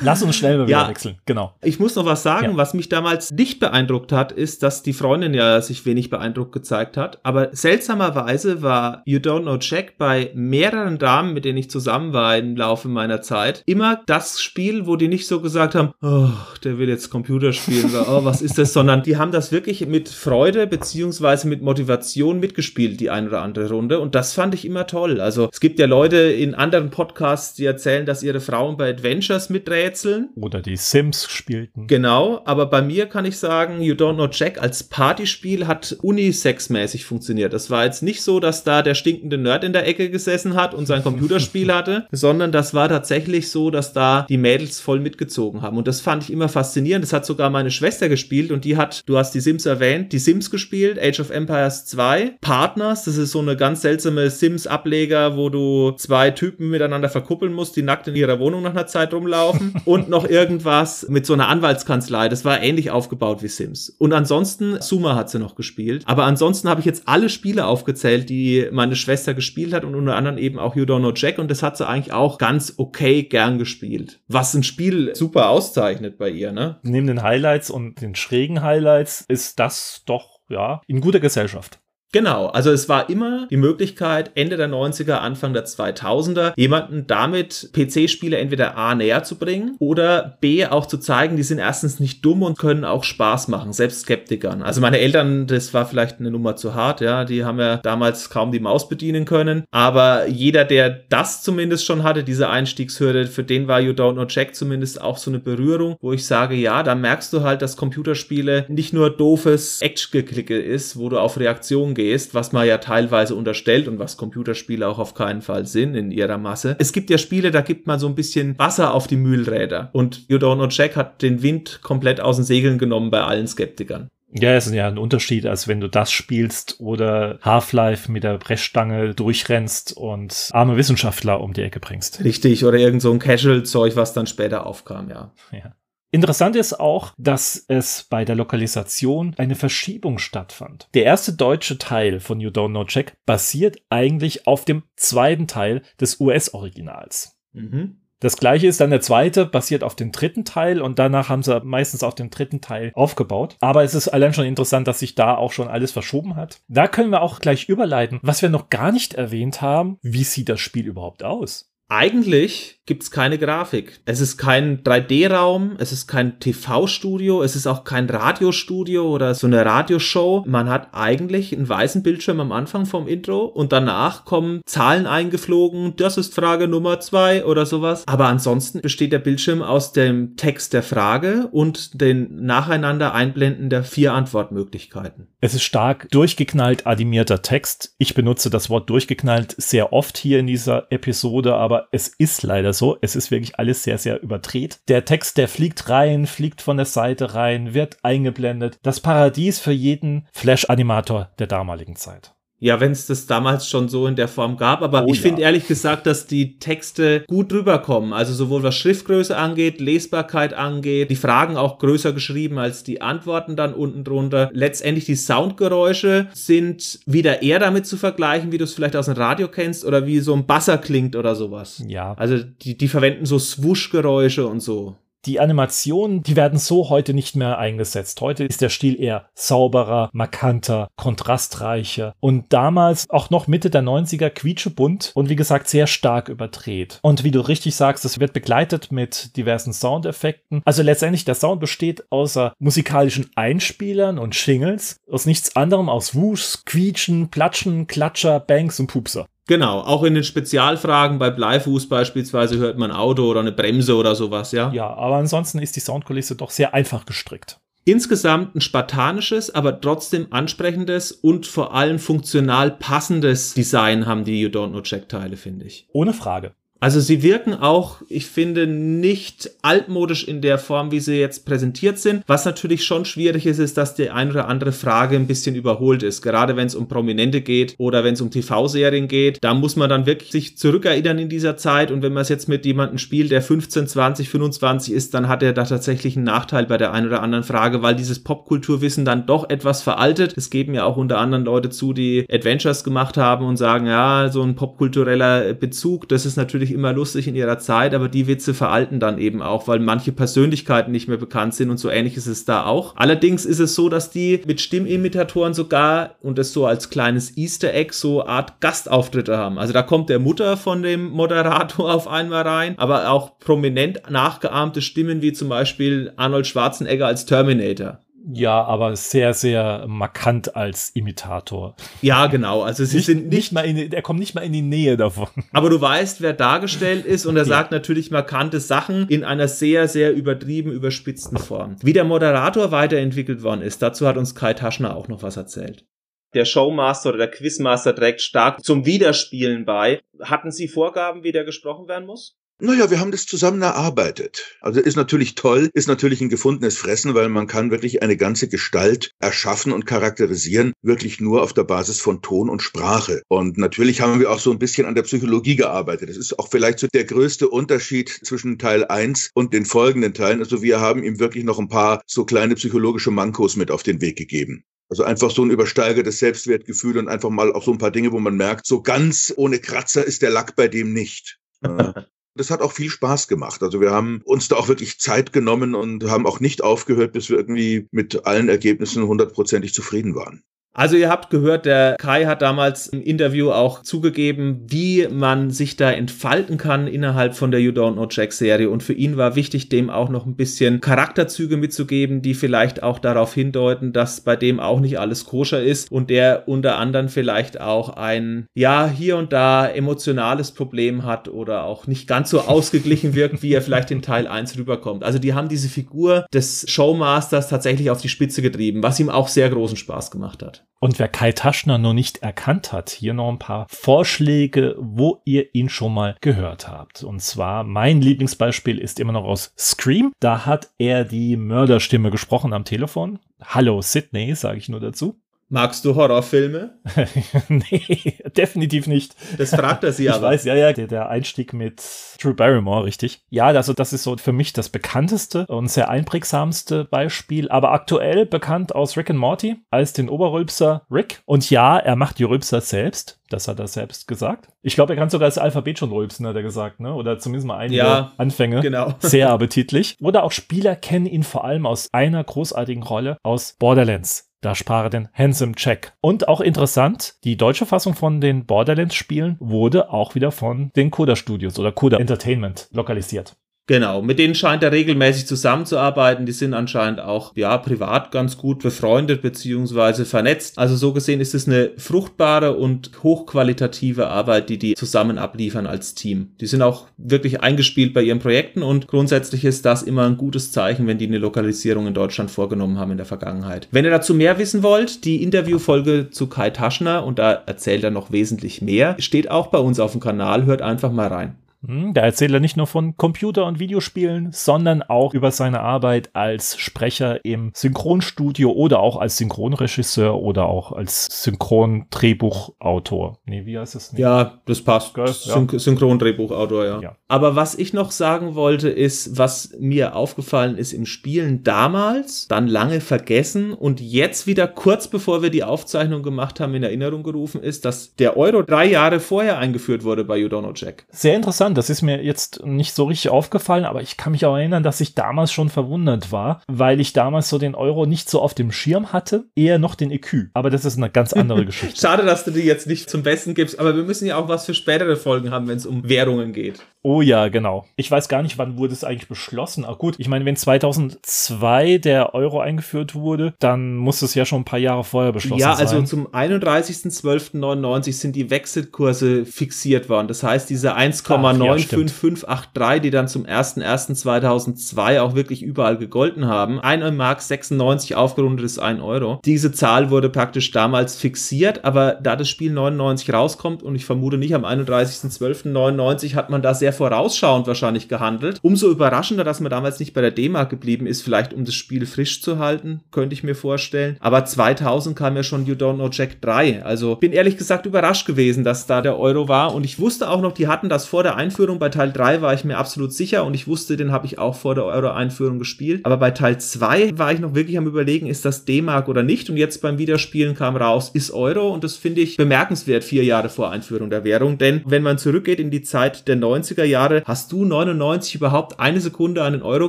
[0.00, 0.88] Lass uns schnell mal wieder Ja.
[0.88, 1.16] wechseln.
[1.26, 1.54] Genau.
[1.62, 2.56] Ich muss noch was sagen, Ja.
[2.56, 6.96] was mich damals nicht beeindruckt hat, ist, dass die Freundin ja sich wenig beeindruckt gezeigt
[6.96, 7.18] hat.
[7.22, 12.36] Aber seltsamerweise war You Don't Know Jack bei mehreren Damen, mit denen ich zusammen war
[12.36, 16.28] im Laufe meiner Zeit, immer das Spiel, wo die nicht so gesagt haben, oh,
[16.64, 19.86] der will jetzt Computer spielen oder oh, was ist das, sondern die haben das wirklich
[19.86, 24.00] mit Freude beziehungsweise mit Motivation mitgespielt, die eine oder andere Runde.
[24.00, 25.20] Und das fand ich immer toll.
[25.20, 29.48] Also es gibt ja Leute in anderen Podcasts, die erzählen, dass ihre Frauen bei Adventures
[29.86, 30.30] miträtseln.
[30.36, 31.86] Oder die Sims spielten.
[31.86, 37.04] Genau, aber bei mir kann ich sagen, You Don't Know Jack als Partyspiel hat unisex-mäßig
[37.04, 37.52] funktioniert.
[37.52, 40.74] Das war jetzt nicht so, dass da der stinkende Nerd in der Ecke gesessen hat
[40.74, 45.62] und sein Computerspiel hatte, sondern das war tatsächlich so, dass da die Mädels voll mitgezogen
[45.62, 45.76] haben.
[45.76, 47.04] Und das fand ich immer faszinierend.
[47.04, 50.18] Das hat sogar meine Schwester gespielt und die hat, du hast die Sims erwähnt, die
[50.18, 55.48] Sims gespielt, Age of Empires 2, Partners, das ist so eine ganz seltsame Sims-Ableger, wo
[55.48, 59.75] du zwei Typen miteinander verkuppeln musst, die nackt in ihrer Wohnung nach einer Zeit rumlaufen
[59.84, 62.28] und noch irgendwas mit so einer Anwaltskanzlei.
[62.28, 63.90] Das war ähnlich aufgebaut wie Sims.
[63.90, 66.02] Und ansonsten, Suma hat sie noch gespielt.
[66.06, 70.16] Aber ansonsten habe ich jetzt alle Spiele aufgezählt, die meine Schwester gespielt hat und unter
[70.16, 73.22] anderem eben auch You Don't Know Jack und das hat sie eigentlich auch ganz okay
[73.22, 74.20] gern gespielt.
[74.28, 76.78] Was ein Spiel super auszeichnet bei ihr, ne?
[76.82, 81.80] Neben den Highlights und den schrägen Highlights ist das doch, ja, in guter Gesellschaft.
[82.16, 87.68] Genau, also es war immer die Möglichkeit, Ende der 90er, Anfang der 2000er, jemanden damit
[87.74, 92.24] PC-Spiele entweder A näher zu bringen oder B auch zu zeigen, die sind erstens nicht
[92.24, 94.62] dumm und können auch Spaß machen, selbst Skeptikern.
[94.62, 98.30] Also meine Eltern, das war vielleicht eine Nummer zu hart, ja, die haben ja damals
[98.30, 103.44] kaum die Maus bedienen können, aber jeder, der das zumindest schon hatte, diese Einstiegshürde, für
[103.44, 106.82] den war You Don't Know Jack zumindest auch so eine Berührung, wo ich sage, ja,
[106.82, 111.92] da merkst du halt, dass Computerspiele nicht nur doofes Action-Geklicke ist, wo du auf Reaktion
[111.92, 116.10] gehst, was man ja teilweise unterstellt und was Computerspiele auch auf keinen Fall sind in
[116.10, 116.76] ihrer Masse.
[116.78, 120.28] Es gibt ja Spiele, da gibt man so ein bisschen Wasser auf die Mühlräder und
[120.28, 124.08] You Don't Know Jack hat den Wind komplett aus den Segeln genommen bei allen Skeptikern.
[124.32, 128.38] Ja, es ist ja ein Unterschied, als wenn du das spielst oder Half-Life mit der
[128.38, 132.22] Brechstange durchrennst und arme Wissenschaftler um die Ecke bringst.
[132.22, 135.32] Richtig, oder irgend so ein Casual-Zeug, was dann später aufkam, ja.
[135.52, 135.74] Ja.
[136.10, 140.88] Interessant ist auch, dass es bei der Lokalisation eine Verschiebung stattfand.
[140.94, 145.82] Der erste deutsche Teil von You Don't Know Jack basiert eigentlich auf dem zweiten Teil
[146.00, 147.36] des US-Originals.
[147.52, 148.00] Mhm.
[148.20, 151.60] Das gleiche ist dann der zweite, basiert auf dem dritten Teil und danach haben sie
[151.62, 153.56] meistens auf dem dritten Teil aufgebaut.
[153.60, 156.60] Aber es ist allein schon interessant, dass sich da auch schon alles verschoben hat.
[156.66, 158.18] Da können wir auch gleich überleiten.
[158.22, 161.70] Was wir noch gar nicht erwähnt haben, wie sieht das Spiel überhaupt aus?
[161.88, 164.00] Eigentlich gibt's keine Grafik.
[164.06, 169.46] Es ist kein 3D-Raum, es ist kein TV-Studio, es ist auch kein Radiostudio oder so
[169.46, 170.44] eine Radioshow.
[170.46, 175.94] Man hat eigentlich einen weißen Bildschirm am Anfang vom Intro und danach kommen Zahlen eingeflogen.
[175.96, 178.04] Das ist Frage Nummer zwei oder sowas.
[178.06, 183.82] Aber ansonsten besteht der Bildschirm aus dem Text der Frage und den nacheinander Einblenden der
[183.82, 185.28] vier Antwortmöglichkeiten.
[185.40, 187.94] Es ist stark durchgeknallt animierter Text.
[187.98, 192.72] Ich benutze das Wort durchgeknallt sehr oft hier in dieser Episode, aber es ist leider
[192.72, 192.98] so.
[193.00, 194.80] Es ist wirklich alles sehr, sehr überdreht.
[194.88, 198.78] Der Text, der fliegt rein, fliegt von der Seite rein, wird eingeblendet.
[198.82, 202.35] Das Paradies für jeden Flash-Animator der damaligen Zeit.
[202.58, 205.22] Ja, wenn es das damals schon so in der Form gab, aber Oh ich ja.
[205.22, 208.12] finde ehrlich gesagt, dass die Texte gut rüberkommen.
[208.12, 213.56] Also sowohl was Schriftgröße angeht, Lesbarkeit angeht, die Fragen auch größer geschrieben als die Antworten
[213.56, 214.50] dann unten drunter.
[214.52, 219.14] Letztendlich die Soundgeräusche sind wieder eher damit zu vergleichen, wie du es vielleicht aus dem
[219.14, 221.82] Radio kennst oder wie so ein Basser klingt oder sowas.
[221.86, 222.14] Ja.
[222.14, 224.96] Also die, die verwenden so Swoosh-Geräusche und so.
[225.26, 228.20] Die Animationen, die werden so heute nicht mehr eingesetzt.
[228.20, 234.30] Heute ist der Stil eher sauberer, markanter, kontrastreicher und damals auch noch Mitte der 90er
[234.30, 237.00] quietschebunt und wie gesagt sehr stark überdreht.
[237.02, 240.62] Und wie du richtig sagst, es wird begleitet mit diversen Soundeffekten.
[240.64, 246.64] Also letztendlich der Sound besteht außer musikalischen Einspielern und Shingles aus nichts anderem aus Wuschs,
[246.64, 249.26] Quietschen, Platschen, Klatscher, Bangs und Pupser.
[249.46, 254.16] Genau, auch in den Spezialfragen bei Bleifuß beispielsweise hört man Auto oder eine Bremse oder
[254.16, 254.72] sowas, ja.
[254.72, 257.60] Ja, aber ansonsten ist die Soundkulisse doch sehr einfach gestrickt.
[257.84, 264.48] Insgesamt ein spartanisches, aber trotzdem ansprechendes und vor allem funktional passendes Design haben die You
[264.48, 265.86] Don't Know Jack Teile, finde ich.
[265.92, 266.52] Ohne Frage.
[266.78, 271.98] Also sie wirken auch, ich finde, nicht altmodisch in der Form, wie sie jetzt präsentiert
[271.98, 272.22] sind.
[272.26, 276.02] Was natürlich schon schwierig ist, ist, dass die ein oder andere Frage ein bisschen überholt
[276.02, 276.22] ist.
[276.22, 279.38] Gerade wenn es um Prominente geht oder wenn es um TV-Serien geht.
[279.42, 281.90] Da muss man dann wirklich sich zurückerinnern in dieser Zeit.
[281.90, 285.42] Und wenn man es jetzt mit jemandem spielt, der 15, 20, 25 ist, dann hat
[285.42, 289.26] er da tatsächlich einen Nachteil bei der einen oder anderen Frage, weil dieses Popkulturwissen dann
[289.26, 290.34] doch etwas veraltet.
[290.36, 294.28] Es geben ja auch unter anderem Leute zu, die Adventures gemacht haben und sagen, ja,
[294.30, 298.54] so ein popkultureller Bezug, das ist natürlich immer lustig in ihrer Zeit, aber die Witze
[298.54, 302.26] veralten dann eben auch, weil manche Persönlichkeiten nicht mehr bekannt sind und so ähnlich ist
[302.26, 302.94] es da auch.
[302.96, 307.74] Allerdings ist es so, dass die mit Stimmimitatoren sogar und das so als kleines Easter
[307.74, 309.58] Egg so Art Gastauftritte haben.
[309.58, 314.82] Also da kommt der Mutter von dem Moderator auf einmal rein, aber auch prominent nachgeahmte
[314.82, 318.05] Stimmen wie zum Beispiel Arnold Schwarzenegger als Terminator.
[318.28, 321.76] Ja, aber sehr, sehr markant als Imitator.
[322.02, 322.62] Ja, genau.
[322.62, 325.28] Also sie Nicht, sind nicht mal in, er kommt nicht mal in die Nähe davon.
[325.52, 329.86] Aber du weißt, wer dargestellt ist und er sagt natürlich markante Sachen in einer sehr,
[329.86, 331.76] sehr übertrieben überspitzten Form.
[331.82, 335.86] Wie der Moderator weiterentwickelt worden ist, dazu hat uns Kai Taschner auch noch was erzählt.
[336.34, 340.00] Der Showmaster oder der Quizmaster trägt stark zum Wiederspielen bei.
[340.20, 342.36] Hatten Sie Vorgaben, wie der gesprochen werden muss?
[342.58, 344.56] Naja, wir haben das zusammen erarbeitet.
[344.62, 348.48] Also ist natürlich toll, ist natürlich ein gefundenes Fressen, weil man kann wirklich eine ganze
[348.48, 353.20] Gestalt erschaffen und charakterisieren, wirklich nur auf der Basis von Ton und Sprache.
[353.28, 356.08] Und natürlich haben wir auch so ein bisschen an der Psychologie gearbeitet.
[356.08, 360.38] Das ist auch vielleicht so der größte Unterschied zwischen Teil 1 und den folgenden Teilen.
[360.38, 364.00] Also wir haben ihm wirklich noch ein paar so kleine psychologische Mankos mit auf den
[364.00, 364.64] Weg gegeben.
[364.88, 368.18] Also einfach so ein übersteigertes Selbstwertgefühl und einfach mal auch so ein paar Dinge, wo
[368.18, 371.38] man merkt, so ganz ohne Kratzer ist der Lack bei dem nicht.
[372.36, 373.62] Das hat auch viel Spaß gemacht.
[373.62, 377.30] Also wir haben uns da auch wirklich Zeit genommen und haben auch nicht aufgehört, bis
[377.30, 380.44] wir irgendwie mit allen Ergebnissen hundertprozentig zufrieden waren.
[380.76, 385.76] Also ihr habt gehört, der Kai hat damals im Interview auch zugegeben, wie man sich
[385.76, 388.68] da entfalten kann innerhalb von der You Don't Know Jack Serie.
[388.68, 392.98] Und für ihn war wichtig, dem auch noch ein bisschen Charakterzüge mitzugeben, die vielleicht auch
[392.98, 397.58] darauf hindeuten, dass bei dem auch nicht alles koscher ist und der unter anderem vielleicht
[397.58, 403.14] auch ein, ja, hier und da emotionales Problem hat oder auch nicht ganz so ausgeglichen
[403.14, 405.04] wirkt, wie er vielleicht in Teil 1 rüberkommt.
[405.04, 409.28] Also die haben diese Figur des Showmasters tatsächlich auf die Spitze getrieben, was ihm auch
[409.28, 410.65] sehr großen Spaß gemacht hat.
[410.78, 415.54] Und wer Kai Taschner noch nicht erkannt hat, hier noch ein paar Vorschläge, wo ihr
[415.54, 417.02] ihn schon mal gehört habt.
[417.02, 420.12] Und zwar mein Lieblingsbeispiel ist immer noch aus Scream.
[420.20, 423.18] Da hat er die Mörderstimme gesprochen am Telefon.
[423.42, 425.20] Hallo Sydney, sage ich nur dazu.
[425.48, 426.78] Magst du Horrorfilme?
[427.48, 429.14] nee, definitiv nicht.
[429.38, 430.28] Das fragt er sie ich aber.
[430.28, 431.82] weiß, ja, ja, der, der Einstieg mit
[432.20, 433.20] Drew Barrymore, richtig.
[433.30, 438.26] Ja, also das ist so für mich das bekannteste und sehr einprägsamste Beispiel, aber aktuell
[438.26, 441.22] bekannt aus Rick and Morty als den Oberrülpser Rick.
[441.26, 443.20] Und ja, er macht die Rülpser selbst.
[443.28, 444.48] Das hat er selbst gesagt.
[444.62, 446.92] Ich glaube, er kann sogar das Alphabet schon rülpsen, hat er gesagt, ne?
[446.94, 448.60] Oder zumindest mal einige Ja, Anfänge.
[448.60, 448.94] genau.
[449.00, 449.96] Sehr appetitlich.
[450.00, 454.28] Oder auch Spieler kennen ihn vor allem aus einer großartigen Rolle aus Borderlands.
[454.40, 455.94] Da sprach er den Handsome Jack.
[456.00, 461.16] Und auch interessant, die deutsche Fassung von den Borderlands-Spielen wurde auch wieder von den Coda
[461.16, 463.36] Studios oder Coda Entertainment lokalisiert.
[463.68, 466.24] Genau, mit denen scheint er regelmäßig zusammenzuarbeiten.
[466.24, 470.56] Die sind anscheinend auch, ja, privat ganz gut befreundet beziehungsweise vernetzt.
[470.56, 475.94] Also so gesehen ist es eine fruchtbare und hochqualitative Arbeit, die die zusammen abliefern als
[475.96, 476.30] Team.
[476.40, 480.52] Die sind auch wirklich eingespielt bei ihren Projekten und grundsätzlich ist das immer ein gutes
[480.52, 483.66] Zeichen, wenn die eine Lokalisierung in Deutschland vorgenommen haben in der Vergangenheit.
[483.72, 487.90] Wenn ihr dazu mehr wissen wollt, die Interviewfolge zu Kai Taschner und da erzählt er
[487.90, 490.44] noch wesentlich mehr, steht auch bei uns auf dem Kanal.
[490.44, 491.34] Hört einfach mal rein.
[491.66, 496.10] Hm, Da erzählt er nicht nur von Computer- und Videospielen, sondern auch über seine Arbeit
[496.14, 503.18] als Sprecher im Synchronstudio oder auch als Synchronregisseur oder auch als Synchrondrehbuchautor.
[503.26, 503.92] Nee, wie heißt es?
[503.92, 504.00] Nee.
[504.00, 504.94] Ja, das passt.
[504.94, 505.06] Gell?
[505.06, 505.12] Ja.
[505.12, 506.80] Syn Synchrondrehbuchautor, ja.
[506.80, 506.96] Ja.
[507.08, 512.48] Aber was ich noch sagen wollte, ist, was mir aufgefallen ist im Spielen damals, dann
[512.48, 517.42] lange vergessen und jetzt wieder kurz bevor wir die Aufzeichnung gemacht haben, in Erinnerung gerufen
[517.42, 520.86] ist, dass der Euro drei Jahre vorher eingeführt wurde bei Know Jack.
[520.90, 524.36] Sehr interessant, das ist mir jetzt nicht so richtig aufgefallen, aber ich kann mich auch
[524.36, 528.20] erinnern, dass ich damals schon verwundert war, weil ich damals so den Euro nicht so
[528.20, 530.28] auf dem Schirm hatte, eher noch den EQ.
[530.34, 531.80] Aber das ist eine ganz andere Geschichte.
[531.80, 534.46] Schade, dass du die jetzt nicht zum Besten gibst, aber wir müssen ja auch was
[534.46, 536.60] für spätere Folgen haben, wenn es um Währungen geht.
[536.88, 537.66] Oh ja, genau.
[537.74, 539.64] Ich weiß gar nicht, wann wurde es eigentlich beschlossen.
[539.64, 544.42] Ah gut, ich meine, wenn 2002 der Euro eingeführt wurde, dann muss es ja schon
[544.42, 545.66] ein paar Jahre vorher beschlossen Ja, sein.
[545.66, 550.06] also zum 31.12.99 sind die Wechselkurse fixiert worden.
[550.06, 551.90] Das heißt, diese Ach, ja, stimmt.
[551.90, 558.60] 1,95583, die dann zum 01.01.2002 auch wirklich überall gegolten haben, 1 Mark 96 aufgerundet ist
[558.60, 559.18] 1 Euro.
[559.24, 564.18] Diese Zahl wurde praktisch damals fixiert, aber da das Spiel 99 rauskommt und ich vermute
[564.18, 568.38] nicht am 31.12.99 hat man da sehr vorausschauend wahrscheinlich gehandelt.
[568.42, 571.86] Umso überraschender, dass man damals nicht bei der D-Mark geblieben ist, vielleicht um das Spiel
[571.86, 573.96] frisch zu halten, könnte ich mir vorstellen.
[574.00, 576.62] Aber 2000 kam ja schon You Don't Know Jack 3.
[576.62, 580.20] Also bin ehrlich gesagt überrascht gewesen, dass da der Euro war und ich wusste auch
[580.20, 581.58] noch, die hatten das vor der Einführung.
[581.58, 584.36] Bei Teil 3 war ich mir absolut sicher und ich wusste, den habe ich auch
[584.36, 585.80] vor der Euro-Einführung gespielt.
[585.84, 589.30] Aber bei Teil 2 war ich noch wirklich am überlegen, ist das D-Mark oder nicht?
[589.30, 593.28] Und jetzt beim Wiederspielen kam raus, ist Euro und das finde ich bemerkenswert, vier Jahre
[593.28, 594.38] vor Einführung der Währung.
[594.38, 598.80] Denn wenn man zurückgeht in die Zeit der 90er Jahre, hast du 99 überhaupt eine
[598.80, 599.68] Sekunde an den Euro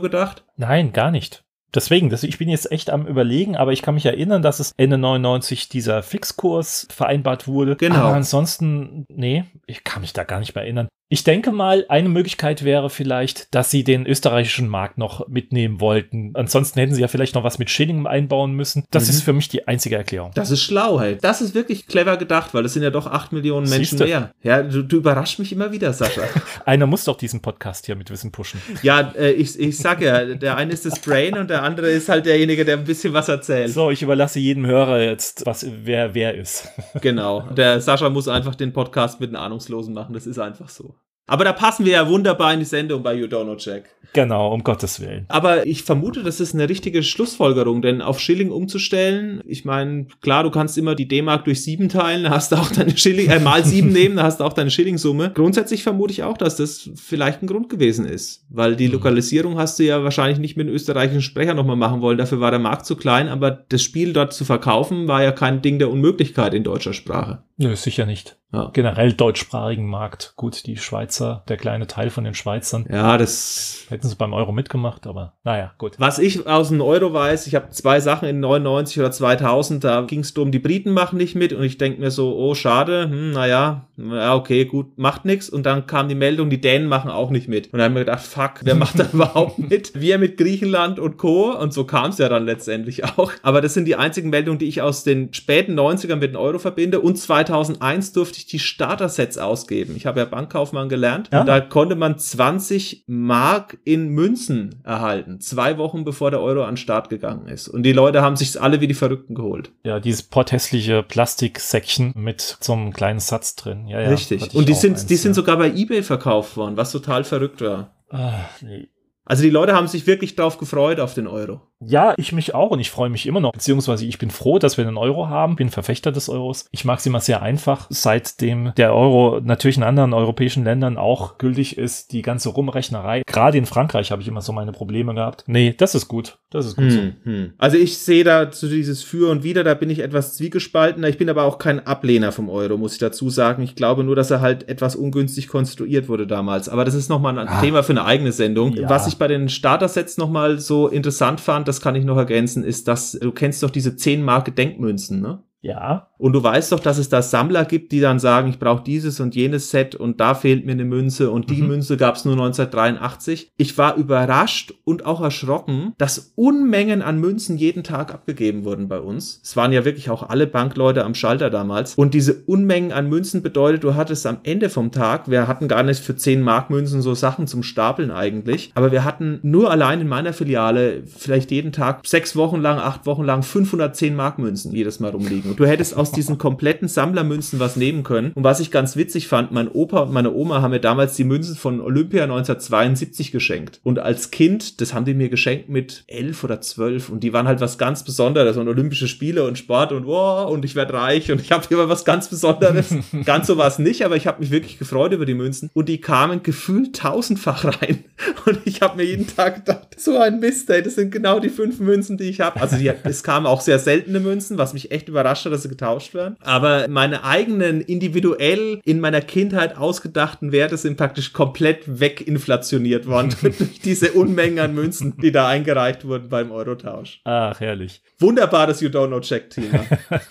[0.02, 0.44] gedacht?
[0.58, 1.44] Nein, gar nicht.
[1.76, 4.72] Deswegen, das, ich bin jetzt echt am überlegen, aber ich kann mich erinnern, dass es
[4.78, 7.76] Ende 99 dieser Fixkurs vereinbart wurde.
[7.76, 7.96] Genau.
[7.98, 10.88] Aber ansonsten, nee, ich kann mich da gar nicht mehr erinnern.
[11.10, 16.32] Ich denke mal, eine Möglichkeit wäre vielleicht, dass sie den österreichischen Markt noch mitnehmen wollten.
[16.36, 18.84] Ansonsten hätten sie ja vielleicht noch was mit Schilling einbauen müssen.
[18.92, 19.10] Das Mhm.
[19.12, 20.32] ist für mich die einzige Erklärung.
[20.36, 21.18] Das ist schlau, hey.
[21.22, 24.06] Das ist wirklich clever gedacht, weil es sind ja doch 8 Millionen Menschen Siehste.
[24.06, 24.32] mehr.
[24.44, 26.22] Ja, du, du überraschst mich immer wieder, Sascha.
[26.66, 28.62] Einer muss doch diesen Podcast hier mit Wissen pushen.
[28.84, 32.10] ja, äh, ich, ich sag ja, der eine ist das Brain und der andere ist
[32.10, 33.72] halt derjenige, der ein bisschen was erzählt.
[33.72, 36.68] So, ich überlasse jedem Hörer jetzt, was wer wer ist.
[37.02, 37.42] Genau.
[37.56, 40.14] Der Sascha muss einfach den Podcast mit einem Ahnungslosen machen.
[40.14, 40.96] Das ist einfach so.
[41.28, 43.90] Aber da passen wir ja wunderbar in die Sendung bei You Don't Know Jack.
[44.14, 45.26] Genau, um Gottes Willen.
[45.28, 50.44] Aber ich vermute, das ist eine richtige Schlussfolgerung, denn auf Schilling umzustellen, ich meine, klar,
[50.44, 53.40] du kannst immer die D-Mark durch sieben teilen, da hast du auch deine Schilling, äh,
[53.40, 55.32] mal sieben nehmen, da hast du auch deine Schillingsumme.
[55.34, 59.80] Grundsätzlich vermute ich auch, dass das vielleicht ein Grund gewesen ist, weil die Lokalisierung hast
[59.80, 62.86] du ja wahrscheinlich nicht mit einem österreichischen Sprecher nochmal machen wollen, dafür war der Markt
[62.86, 66.64] zu klein, aber das Spiel dort zu verkaufen war ja kein Ding der Unmöglichkeit in
[66.64, 67.44] deutscher Sprache.
[67.58, 68.38] Nö, sicher nicht.
[68.54, 68.70] Ja.
[68.72, 70.34] Generell deutschsprachigen Markt.
[70.36, 72.86] Gut, die Schweizer, der kleine Teil von den Schweizern.
[72.90, 75.96] Ja, das Hätten sie beim Euro mitgemacht, aber naja, gut.
[75.98, 80.02] Was ich aus dem Euro weiß, ich habe zwei Sachen in 99 oder 2000, da
[80.02, 83.10] ging es darum, die Briten machen nicht mit und ich denke mir so, oh schade,
[83.10, 87.10] hm, naja, ja okay, gut, macht nix und dann kam die Meldung, die Dänen machen
[87.10, 90.00] auch nicht mit und dann haben wir gedacht, fuck, wer macht da überhaupt mit?
[90.00, 91.52] Wir mit Griechenland und Co.
[91.58, 93.32] und so kam es ja dann letztendlich auch.
[93.42, 96.60] Aber das sind die einzigen Meldungen, die ich aus den späten 90ern mit dem Euro
[96.60, 99.96] verbinde und 2001 durfte ich die Starter-Sets ausgeben.
[99.96, 101.40] Ich habe ja Bankkaufmann gelernt Ja.
[101.42, 106.72] und da konnte man 20 Mark in Münzen erhalten, zwei Wochen bevor der Euro an
[106.72, 107.70] den Start gegangen ist.
[107.70, 109.72] Und die Leute haben sich alle wie die Verrückten geholt.
[109.84, 113.88] Ja, dieses porthässliche Plastiksäckchen mit so einem kleinen Satz drin.
[113.88, 114.54] Ja, ja, Richtig.
[114.54, 115.36] Und die sind, eins, die sind ja.
[115.36, 117.96] sogar bei eBay verkauft worden, was total verrückt war.
[118.10, 118.90] Ah, nee.
[119.28, 121.62] Also die Leute haben sich wirklich drauf gefreut auf den Euro.
[121.80, 124.78] Ja, ich mich auch und ich freue mich immer noch, beziehungsweise ich bin froh, dass
[124.78, 126.66] wir einen Euro haben, bin Verfechter des Euros.
[126.72, 131.38] Ich mag es immer sehr einfach, seitdem der Euro natürlich in anderen europäischen Ländern auch
[131.38, 133.22] gültig ist, die ganze Rumrechnerei.
[133.28, 135.44] Gerade in Frankreich habe ich immer so meine Probleme gehabt.
[135.46, 136.40] Nee, das ist gut.
[136.50, 137.32] Das ist gut hm, so.
[137.32, 137.54] Hm.
[137.58, 141.10] Also ich sehe da so dieses Für und Wider, da bin ich etwas zwiegespaltener.
[141.10, 143.62] Ich bin aber auch kein Ablehner vom Euro, muss ich dazu sagen.
[143.62, 146.70] Ich glaube nur, dass er halt etwas ungünstig konstruiert wurde damals.
[146.70, 147.62] Aber das ist nochmal ein ah.
[147.62, 148.74] Thema für eine eigene Sendung.
[148.74, 148.90] Ja.
[148.90, 152.88] Was ich bei den Starter-Sets nochmal so interessant fand, das kann ich noch ergänzen, ist,
[152.88, 155.44] dass du kennst doch diese 10 Marke Denkmünzen, ne?
[155.62, 156.10] Ja.
[156.18, 159.20] Und du weißt doch, dass es da Sammler gibt, die dann sagen, ich brauche dieses
[159.20, 161.68] und jenes Set und da fehlt mir eine Münze und die mhm.
[161.68, 163.52] Münze gab es nur 1983.
[163.58, 169.00] Ich war überrascht und auch erschrocken, dass Unmengen an Münzen jeden Tag abgegeben wurden bei
[169.00, 169.40] uns.
[169.44, 171.96] Es waren ja wirklich auch alle Bankleute am Schalter damals.
[171.96, 175.84] Und diese Unmengen an Münzen bedeutet, du hattest am Ende vom Tag, wir hatten gar
[175.84, 180.02] nicht für 10 Mark Münzen so Sachen zum Stapeln eigentlich, aber wir hatten nur allein
[180.02, 184.72] in meiner Filiale vielleicht jeden Tag sechs Wochen lang, acht Wochen lang 510 Mark Münzen
[184.72, 185.52] jedes Mal rumliegen.
[185.52, 188.32] Und du hättest aus diesen kompletten Sammlermünzen was nehmen können.
[188.34, 191.24] Und was ich ganz witzig fand, mein Opa und meine Oma haben mir damals die
[191.24, 193.80] Münzen von Olympia 1972 geschenkt.
[193.84, 197.10] Und als Kind, das haben die mir geschenkt mit elf oder zwölf.
[197.10, 198.58] Und die waren halt was ganz Besonderes.
[198.58, 201.32] Und Olympische Spiele und Sport und wow, und ich werde reich.
[201.32, 202.94] Und ich habe immer was ganz Besonderes.
[203.26, 205.70] ganz so war es nicht, aber ich habe mich wirklich gefreut über die Münzen.
[205.74, 208.06] Und die kamen gefühlt tausendfach rein.
[208.46, 211.50] Und ich habe mir jeden Tag gedacht, so ein Mist, ey, das sind genau die
[211.50, 212.60] fünf Münzen, die ich habe.
[212.62, 215.70] Also die, es kamen auch sehr seltene Münzen, was mich echt überrascht hat, dass sie
[215.70, 216.38] getauscht werden.
[216.42, 223.80] Aber meine eigenen individuell in meiner Kindheit ausgedachten Werte sind praktisch komplett weginflationiert worden durch
[223.82, 227.22] diese Unmengen an Münzen, die da eingereicht wurden beim Eurotausch.
[227.24, 228.02] Ach, herrlich.
[228.20, 229.86] Wunderbares You Don't Know Check-Thema.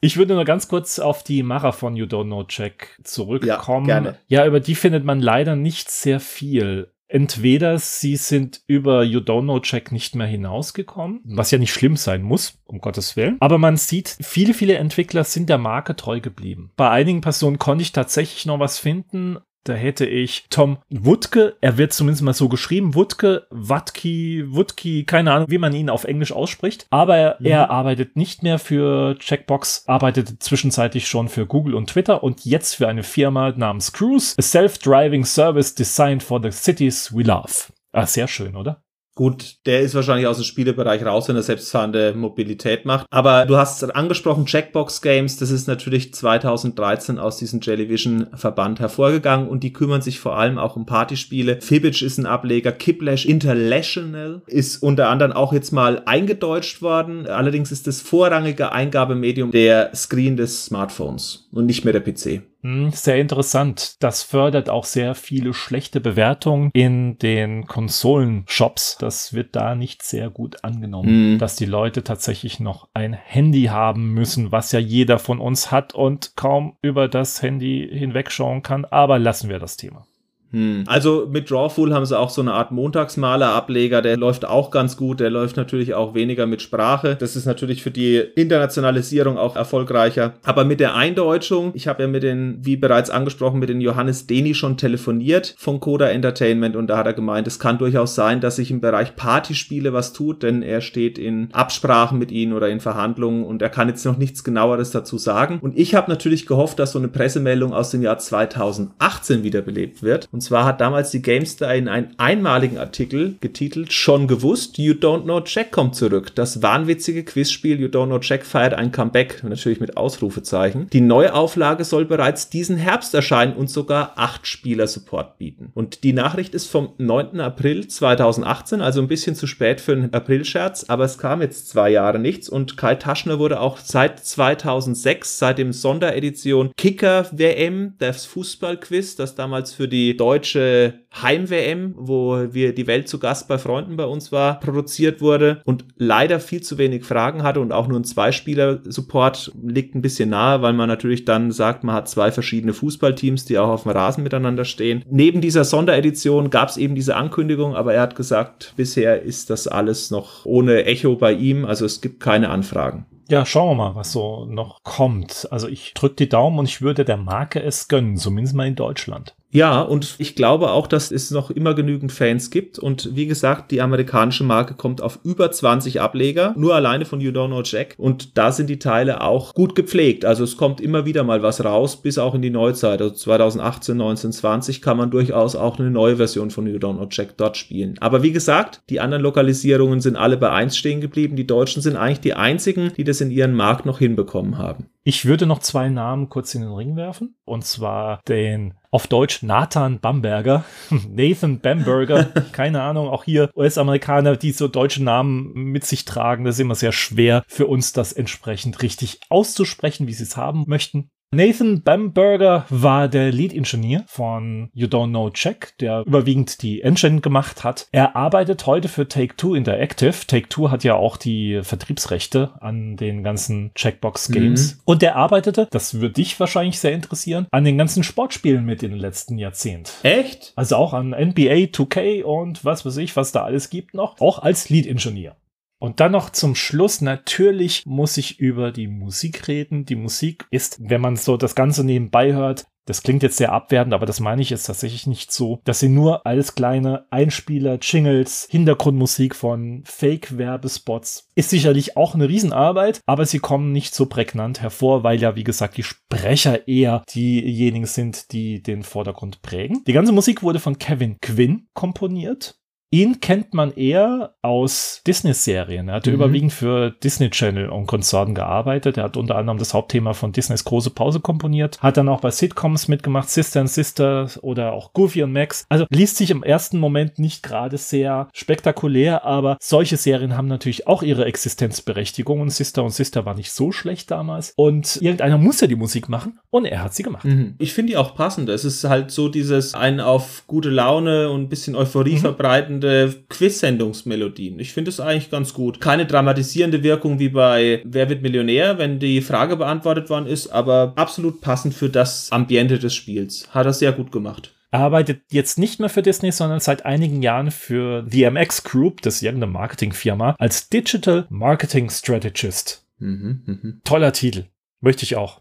[0.00, 3.88] Ich würde nur ganz kurz auf die Macher von You Don't Know Check zurückkommen.
[3.88, 4.18] Ja, gerne.
[4.28, 9.42] ja, über die findet man leider nicht sehr viel entweder sie sind über You Don't
[9.42, 13.36] Know Check nicht mehr hinausgekommen, was ja nicht schlimm sein muss, um Gottes Willen.
[13.40, 16.70] Aber man sieht, viele, viele Entwickler sind der Marke treu geblieben.
[16.76, 19.38] Bei einigen Personen konnte ich tatsächlich noch was finden,
[19.68, 25.32] da hätte ich Tom Wutke, er wird zumindest mal so geschrieben, Wutke, Watki, Wutki, keine
[25.32, 26.86] Ahnung, wie man ihn auf Englisch ausspricht.
[26.90, 27.46] Aber mhm.
[27.46, 32.74] er arbeitet nicht mehr für Checkbox, arbeitet zwischenzeitlich schon für Google und Twitter und jetzt
[32.74, 37.72] für eine Firma namens Cruise, a self-driving service designed for the cities we love.
[37.92, 38.82] Ah, sehr schön, oder?
[39.18, 43.04] Gut, der ist wahrscheinlich aus dem Spielebereich raus, wenn er selbstfahrende Mobilität macht.
[43.10, 49.48] Aber du hast angesprochen, Checkbox Games, das ist natürlich 2013 aus diesem Jellyvision Verband hervorgegangen
[49.48, 51.60] und die kümmern sich vor allem auch um Partyspiele.
[51.60, 57.26] Fibbage ist ein Ableger, Kiplash International ist unter anderem auch jetzt mal eingedeutscht worden.
[57.26, 62.42] Allerdings ist das vorrangige Eingabemedium der Screen des Smartphones und nicht mehr der PC.
[62.62, 64.02] Hm, sehr interessant.
[64.02, 68.96] Das fördert auch sehr viele schlechte Bewertungen in den Konsolenshops.
[68.98, 71.38] Das wird da nicht sehr gut angenommen, mhm.
[71.38, 75.94] dass die Leute tatsächlich noch ein Handy haben müssen, was ja jeder von uns hat
[75.94, 78.84] und kaum über das Handy hinwegschauen kann.
[78.84, 80.04] Aber lassen wir das Thema.
[80.50, 80.84] Hm.
[80.86, 85.20] Also mit Drawful haben sie auch so eine Art Montagsmaler-Ableger, der läuft auch ganz gut,
[85.20, 87.16] der läuft natürlich auch weniger mit Sprache.
[87.16, 90.34] Das ist natürlich für die Internationalisierung auch erfolgreicher.
[90.42, 94.26] Aber mit der Eindeutschung, ich habe ja mit den, wie bereits angesprochen, mit den Johannes
[94.26, 98.40] Deni schon telefoniert von Coda Entertainment und da hat er gemeint, es kann durchaus sein,
[98.40, 102.68] dass sich im Bereich Partyspiele was tut, denn er steht in Absprachen mit ihnen oder
[102.68, 105.58] in Verhandlungen und er kann jetzt noch nichts genaueres dazu sagen.
[105.60, 110.28] Und ich habe natürlich gehofft, dass so eine Pressemeldung aus dem Jahr 2018 wiederbelebt wird.
[110.32, 115.24] Und zwar hat damals die GameStar in einem einmaligen Artikel getitelt, schon gewusst, You Don't
[115.24, 116.34] Know Jack kommt zurück.
[116.34, 120.88] Das wahnwitzige Quizspiel You Don't Know Jack feiert ein Comeback, natürlich mit Ausrufezeichen.
[120.90, 125.70] Die neue Auflage soll bereits diesen Herbst erscheinen und sogar acht Spieler Support bieten.
[125.74, 127.40] Und die Nachricht ist vom 9.
[127.40, 131.90] April 2018, also ein bisschen zu spät für einen Aprilscherz, aber es kam jetzt zwei
[131.90, 138.26] Jahre nichts und Kai Taschner wurde auch seit 2006, seit dem Sonderedition Kicker WM, das
[138.26, 143.96] Fußballquiz, das damals für die deutsche Heim-WM, wo wir die Welt zu Gast bei Freunden
[143.96, 147.98] bei uns war, produziert wurde und leider viel zu wenig Fragen hatte und auch nur
[147.98, 152.74] ein Zwei-Spieler-Support liegt ein bisschen nahe, weil man natürlich dann sagt, man hat zwei verschiedene
[152.74, 155.02] Fußballteams, die auch auf dem Rasen miteinander stehen.
[155.08, 159.66] Neben dieser Sonderedition gab es eben diese Ankündigung, aber er hat gesagt, bisher ist das
[159.66, 163.06] alles noch ohne Echo bei ihm, also es gibt keine Anfragen.
[163.30, 165.48] Ja, schauen wir mal, was so noch kommt.
[165.50, 168.74] Also ich drücke die Daumen und ich würde der Marke es gönnen, zumindest mal in
[168.74, 169.34] Deutschland.
[169.50, 172.78] Ja, und ich glaube auch, dass es noch immer genügend Fans gibt.
[172.78, 177.30] Und wie gesagt, die amerikanische Marke kommt auf über 20 Ableger, nur alleine von You
[177.30, 177.94] Don't Know Jack.
[177.96, 180.26] Und da sind die Teile auch gut gepflegt.
[180.26, 183.00] Also es kommt immer wieder mal was raus, bis auch in die Neuzeit.
[183.00, 187.08] Also 2018, 19, 20 kann man durchaus auch eine neue Version von You Don't Know
[187.10, 187.96] Jack dort spielen.
[188.00, 191.36] Aber wie gesagt, die anderen Lokalisierungen sind alle bei 1 stehen geblieben.
[191.36, 194.90] Die Deutschen sind eigentlich die einzigen, die das in ihren Markt noch hinbekommen haben.
[195.08, 197.34] Ich würde noch zwei Namen kurz in den Ring werfen.
[197.46, 200.66] Und zwar den auf Deutsch Nathan Bamberger,
[201.08, 206.44] Nathan Bamberger, keine Ahnung, auch hier US-Amerikaner, die so deutsche Namen mit sich tragen.
[206.44, 210.64] Das ist immer sehr schwer für uns, das entsprechend richtig auszusprechen, wie sie es haben
[210.66, 211.08] möchten.
[211.30, 217.64] Nathan Bamberger war der Lead-Ingenieur von You Don't Know Check, der überwiegend die Engine gemacht
[217.64, 217.86] hat.
[217.92, 220.14] Er arbeitet heute für Take-Two Interactive.
[220.26, 224.76] Take-Two hat ja auch die Vertriebsrechte an den ganzen Checkbox-Games.
[224.76, 224.80] Mhm.
[224.86, 228.92] Und er arbeitete, das würde dich wahrscheinlich sehr interessieren, an den ganzen Sportspielen mit in
[228.92, 229.92] den letzten Jahrzehnt.
[230.04, 230.54] Echt?
[230.56, 234.18] Also auch an NBA 2K und was weiß ich, was da alles gibt noch.
[234.18, 235.36] Auch als Lead-Ingenieur.
[235.78, 239.84] Und dann noch zum Schluss, natürlich muss ich über die Musik reden.
[239.84, 243.92] Die Musik ist, wenn man so das Ganze nebenbei hört, das klingt jetzt sehr abwertend,
[243.92, 248.48] aber das meine ich jetzt tatsächlich nicht so, dass sie nur alles kleine Einspieler, Jingles,
[248.50, 255.04] Hintergrundmusik von Fake-Werbespots ist sicherlich auch eine Riesenarbeit, aber sie kommen nicht so prägnant hervor,
[255.04, 259.84] weil ja, wie gesagt, die Sprecher eher diejenigen sind, die den Vordergrund prägen.
[259.86, 262.58] Die ganze Musik wurde von Kevin Quinn komponiert.
[262.90, 265.88] Ihn kennt man eher aus Disney-Serien.
[265.88, 266.16] Er hatte mhm.
[266.16, 268.96] überwiegend für Disney Channel und Konsorten gearbeitet.
[268.96, 271.78] Er hat unter anderem das Hauptthema von Disneys Große Pause komponiert.
[271.82, 275.66] Hat dann auch bei Sitcoms mitgemacht, Sister and Sister oder auch Goofy und Max.
[275.68, 280.86] Also liest sich im ersten Moment nicht gerade sehr spektakulär, aber solche Serien haben natürlich
[280.86, 284.54] auch ihre Existenzberechtigung und Sister und Sister war nicht so schlecht damals.
[284.56, 287.26] Und irgendeiner muss ja die Musik machen und er hat sie gemacht.
[287.26, 287.54] Mhm.
[287.58, 288.48] Ich finde die auch passend.
[288.48, 292.20] Es ist halt so dieses einen auf gute Laune und ein bisschen Euphorie mhm.
[292.20, 294.58] verbreiten spannende Quiz-Sendungsmelodien.
[294.58, 295.80] Ich finde es eigentlich ganz gut.
[295.80, 300.92] Keine dramatisierende Wirkung wie bei Wer wird Millionär, wenn die Frage beantwortet worden ist, aber
[300.96, 303.48] absolut passend für das Ambiente des Spiels.
[303.50, 304.54] Hat er sehr gut gemacht.
[304.70, 309.00] Er arbeitet jetzt nicht mehr für Disney, sondern seit einigen Jahren für the MX Group,
[309.00, 312.86] das ist irgendeine Marketingfirma, als Digital Marketing Strategist.
[312.98, 313.72] Mhm, mh.
[313.84, 314.44] Toller Titel.
[314.80, 315.40] Möchte ich auch.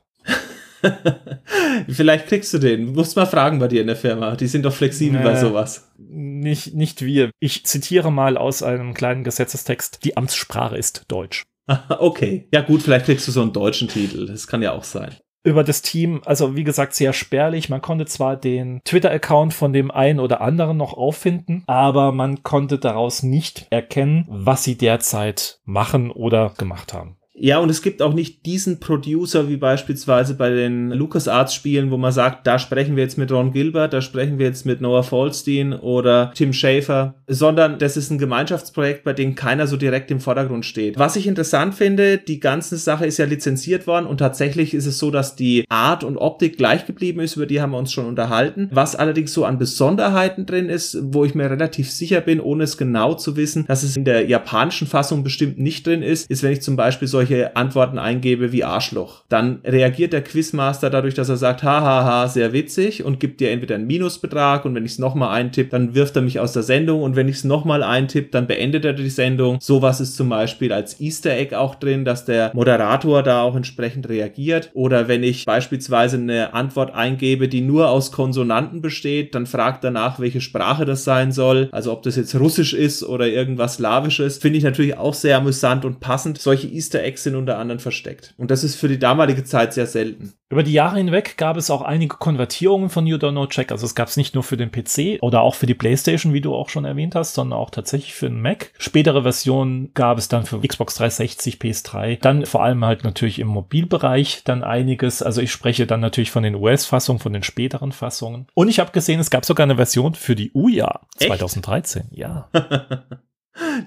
[1.90, 2.94] Vielleicht kriegst du den.
[2.94, 4.36] Musst mal fragen bei dir in der Firma.
[4.36, 5.92] Die sind doch flexibel nee, bei sowas.
[5.98, 7.32] Nicht, nicht wir.
[7.40, 10.04] Ich zitiere mal aus einem kleinen Gesetzestext.
[10.04, 11.44] Die Amtssprache ist Deutsch.
[11.90, 12.48] okay.
[12.54, 14.26] Ja gut, vielleicht kriegst du so einen deutschen Titel.
[14.26, 15.16] Das kann ja auch sein
[15.48, 17.70] über das Team, also wie gesagt, sehr spärlich.
[17.70, 22.78] Man konnte zwar den Twitter-Account von dem einen oder anderen noch auffinden, aber man konnte
[22.78, 27.17] daraus nicht erkennen, was sie derzeit machen oder gemacht haben.
[27.40, 32.12] Ja, und es gibt auch nicht diesen Producer wie beispielsweise bei den LucasArts-Spielen, wo man
[32.12, 35.74] sagt, da sprechen wir jetzt mit Ron Gilbert, da sprechen wir jetzt mit Noah Falstein
[35.74, 40.66] oder Tim Schafer, sondern das ist ein Gemeinschaftsprojekt, bei dem keiner so direkt im Vordergrund
[40.66, 40.98] steht.
[40.98, 44.98] Was ich interessant finde, die ganze Sache ist ja lizenziert worden und tatsächlich ist es
[44.98, 48.08] so, dass die Art und Optik gleich geblieben ist, über die haben wir uns schon
[48.08, 48.70] unterhalten.
[48.72, 52.78] Was allerdings so an Besonderheiten drin ist, wo ich mir relativ sicher bin, ohne es
[52.78, 56.52] genau zu wissen, dass es in der japanischen Fassung bestimmt nicht drin ist, ist, wenn
[56.52, 59.24] ich zum Beispiel solche solche Antworten eingebe wie Arschloch.
[59.30, 63.76] Dann reagiert der Quizmaster dadurch, dass er sagt, hahaha, sehr witzig und gibt dir entweder
[63.76, 67.04] einen Minusbetrag und wenn ich es nochmal eintippe, dann wirft er mich aus der Sendung
[67.04, 69.58] und wenn ich es nochmal eintippe, dann beendet er die Sendung.
[69.60, 74.08] Sowas ist zum Beispiel als Easter Egg auch drin, dass der Moderator da auch entsprechend
[74.10, 74.72] reagiert.
[74.74, 80.20] Oder wenn ich beispielsweise eine Antwort eingebe, die nur aus Konsonanten besteht, dann fragt danach,
[80.20, 81.70] welche Sprache das sein soll.
[81.72, 84.38] Also ob das jetzt Russisch ist oder irgendwas Slawisches.
[84.38, 86.38] Finde ich natürlich auch sehr amüsant und passend.
[86.38, 88.34] Solche Easter Eggs sind unter anderem versteckt.
[88.38, 90.34] Und das ist für die damalige Zeit sehr selten.
[90.50, 93.72] Über die Jahre hinweg gab es auch einige Konvertierungen von You Don't Know Check.
[93.72, 96.40] Also es gab es nicht nur für den PC oder auch für die PlayStation, wie
[96.40, 98.72] du auch schon erwähnt hast, sondern auch tatsächlich für den Mac.
[98.78, 102.20] Spätere Versionen gab es dann für Xbox 360, PS3.
[102.22, 105.22] Dann vor allem halt natürlich im Mobilbereich dann einiges.
[105.22, 108.48] Also ich spreche dann natürlich von den US-Fassungen, von den späteren Fassungen.
[108.54, 112.04] Und ich habe gesehen, es gab sogar eine Version für die Uja 2013.
[112.04, 112.18] Echt?
[112.18, 112.50] Ja.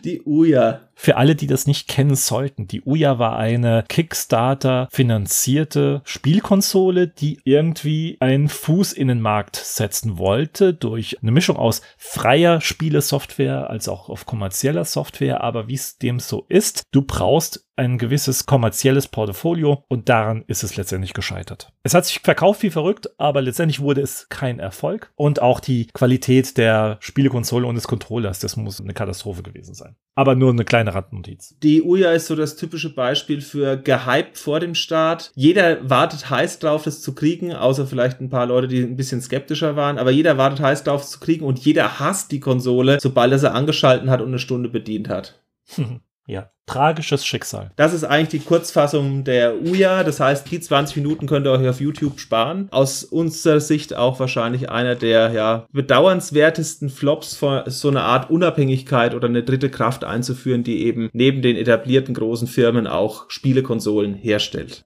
[0.04, 0.80] Die Uja.
[0.94, 7.40] Für alle, die das nicht kennen sollten, die Uja war eine Kickstarter finanzierte Spielkonsole, die
[7.44, 13.88] irgendwie einen Fuß in den Markt setzen wollte durch eine Mischung aus freier Spielesoftware als
[13.88, 15.42] auch auf kommerzieller Software.
[15.42, 20.62] Aber wie es dem so ist, du brauchst ein gewisses kommerzielles Portfolio und daran ist
[20.62, 21.72] es letztendlich gescheitert.
[21.82, 25.86] Es hat sich verkauft wie verrückt, aber letztendlich wurde es kein Erfolg und auch die
[25.94, 29.96] Qualität der Spielekonsole und des Controllers, das muss eine Katastrophe gewesen sein.
[30.14, 31.56] Aber nur eine kleine Randnotiz.
[31.62, 35.32] Die Uja ist so das typische Beispiel für gehypt vor dem Start.
[35.34, 39.22] Jeder wartet heiß drauf, das zu kriegen, außer vielleicht ein paar Leute, die ein bisschen
[39.22, 39.98] skeptischer waren.
[39.98, 43.38] Aber jeder wartet heiß drauf, es zu kriegen und jeder hasst die Konsole, sobald er
[43.38, 45.40] sie angeschalten hat und eine Stunde bedient hat.
[46.30, 47.72] Ja, tragisches Schicksal.
[47.74, 50.04] Das ist eigentlich die Kurzfassung der Uja.
[50.04, 52.68] Das heißt, die 20 Minuten könnt ihr euch auf YouTube sparen.
[52.70, 59.16] Aus unserer Sicht auch wahrscheinlich einer der ja, bedauernswertesten Flops von so einer Art Unabhängigkeit
[59.16, 64.84] oder eine dritte Kraft einzuführen, die eben neben den etablierten großen Firmen auch Spielekonsolen herstellt.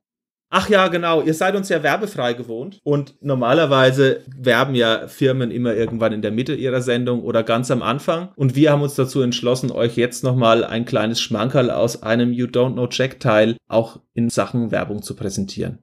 [0.56, 1.20] Ach ja, genau.
[1.20, 2.78] Ihr seid uns ja werbefrei gewohnt.
[2.84, 7.82] Und normalerweise werben ja Firmen immer irgendwann in der Mitte ihrer Sendung oder ganz am
[7.82, 8.28] Anfang.
[8.36, 12.46] Und wir haben uns dazu entschlossen, euch jetzt nochmal ein kleines Schmankerl aus einem You
[12.46, 15.80] Don't Know Jack Teil auch in Sachen Werbung zu präsentieren.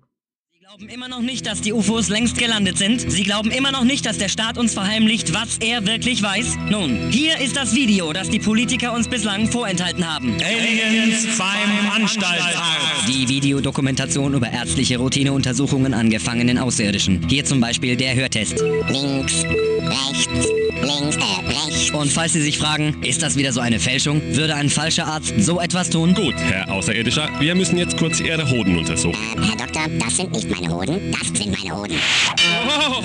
[0.72, 3.12] Sie glauben immer noch nicht, dass die UFOs längst gelandet sind.
[3.12, 6.58] Sie glauben immer noch nicht, dass der Staat uns verheimlicht, was er wirklich weiß.
[6.70, 10.38] Nun, hier ist das Video, das die Politiker uns bislang vorenthalten haben.
[10.42, 13.06] Aliens beim Anstaltsarzt.
[13.06, 17.28] Die Videodokumentation über ärztliche Routineuntersuchungen an gefangenen Außerirdischen.
[17.28, 18.62] Hier zum Beispiel der Hörtest.
[18.62, 20.48] Links, rechts,
[20.84, 21.92] links, äh, rechts.
[21.94, 24.22] Und falls Sie sich fragen, ist das wieder so eine Fälschung?
[24.34, 26.14] Würde ein falscher Arzt so etwas tun?
[26.14, 29.18] Gut, Herr Außerirdischer, wir müssen jetzt kurz Ihre Hoden untersuchen.
[29.36, 31.96] Äh, Herr Doktor, das sind nicht meine Hoden, das sind meine Hoden.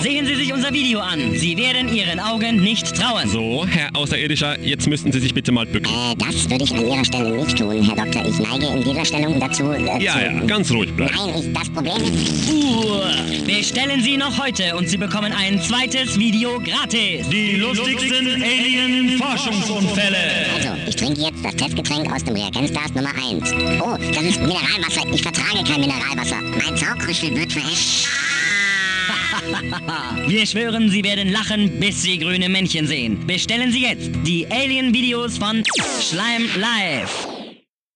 [0.02, 1.32] Sehen Sie sich unser Video an.
[1.34, 3.28] Sie werden Ihren Augen nicht trauen.
[3.28, 5.86] So, Herr Außerirdischer, jetzt müssten Sie sich bitte mal bücken.
[5.86, 8.24] Äh, das würde ich an Ihrer Stelle nicht tun, Herr Doktor.
[8.26, 9.70] Ich neige in dieser Stellung dazu.
[9.70, 11.14] Äh, Ja, zu, ja, ganz ruhig bleiben.
[11.16, 11.96] Nein, ich, das Problem
[12.48, 13.02] Uh,
[13.46, 17.28] bestellen Sie noch heute und Sie bekommen ein zweites Video gratis.
[17.30, 20.16] Die lustigsten Alien-Forschungsunfälle.
[20.56, 23.52] Also, ich trinke jetzt das Testgetränk aus dem Reagenzglas Nummer 1.
[23.80, 25.02] Oh, das ist Mineralwasser.
[25.12, 26.36] Ich vertrage kein Mineralwasser.
[26.42, 27.66] Mein Saugrüssel wird
[29.40, 30.28] verändert.
[30.28, 33.26] Wir schwören, Sie werden lachen, bis Sie grüne Männchen sehen.
[33.26, 35.62] Bestellen Sie jetzt die Alien-Videos von
[36.00, 37.35] Schleim Live.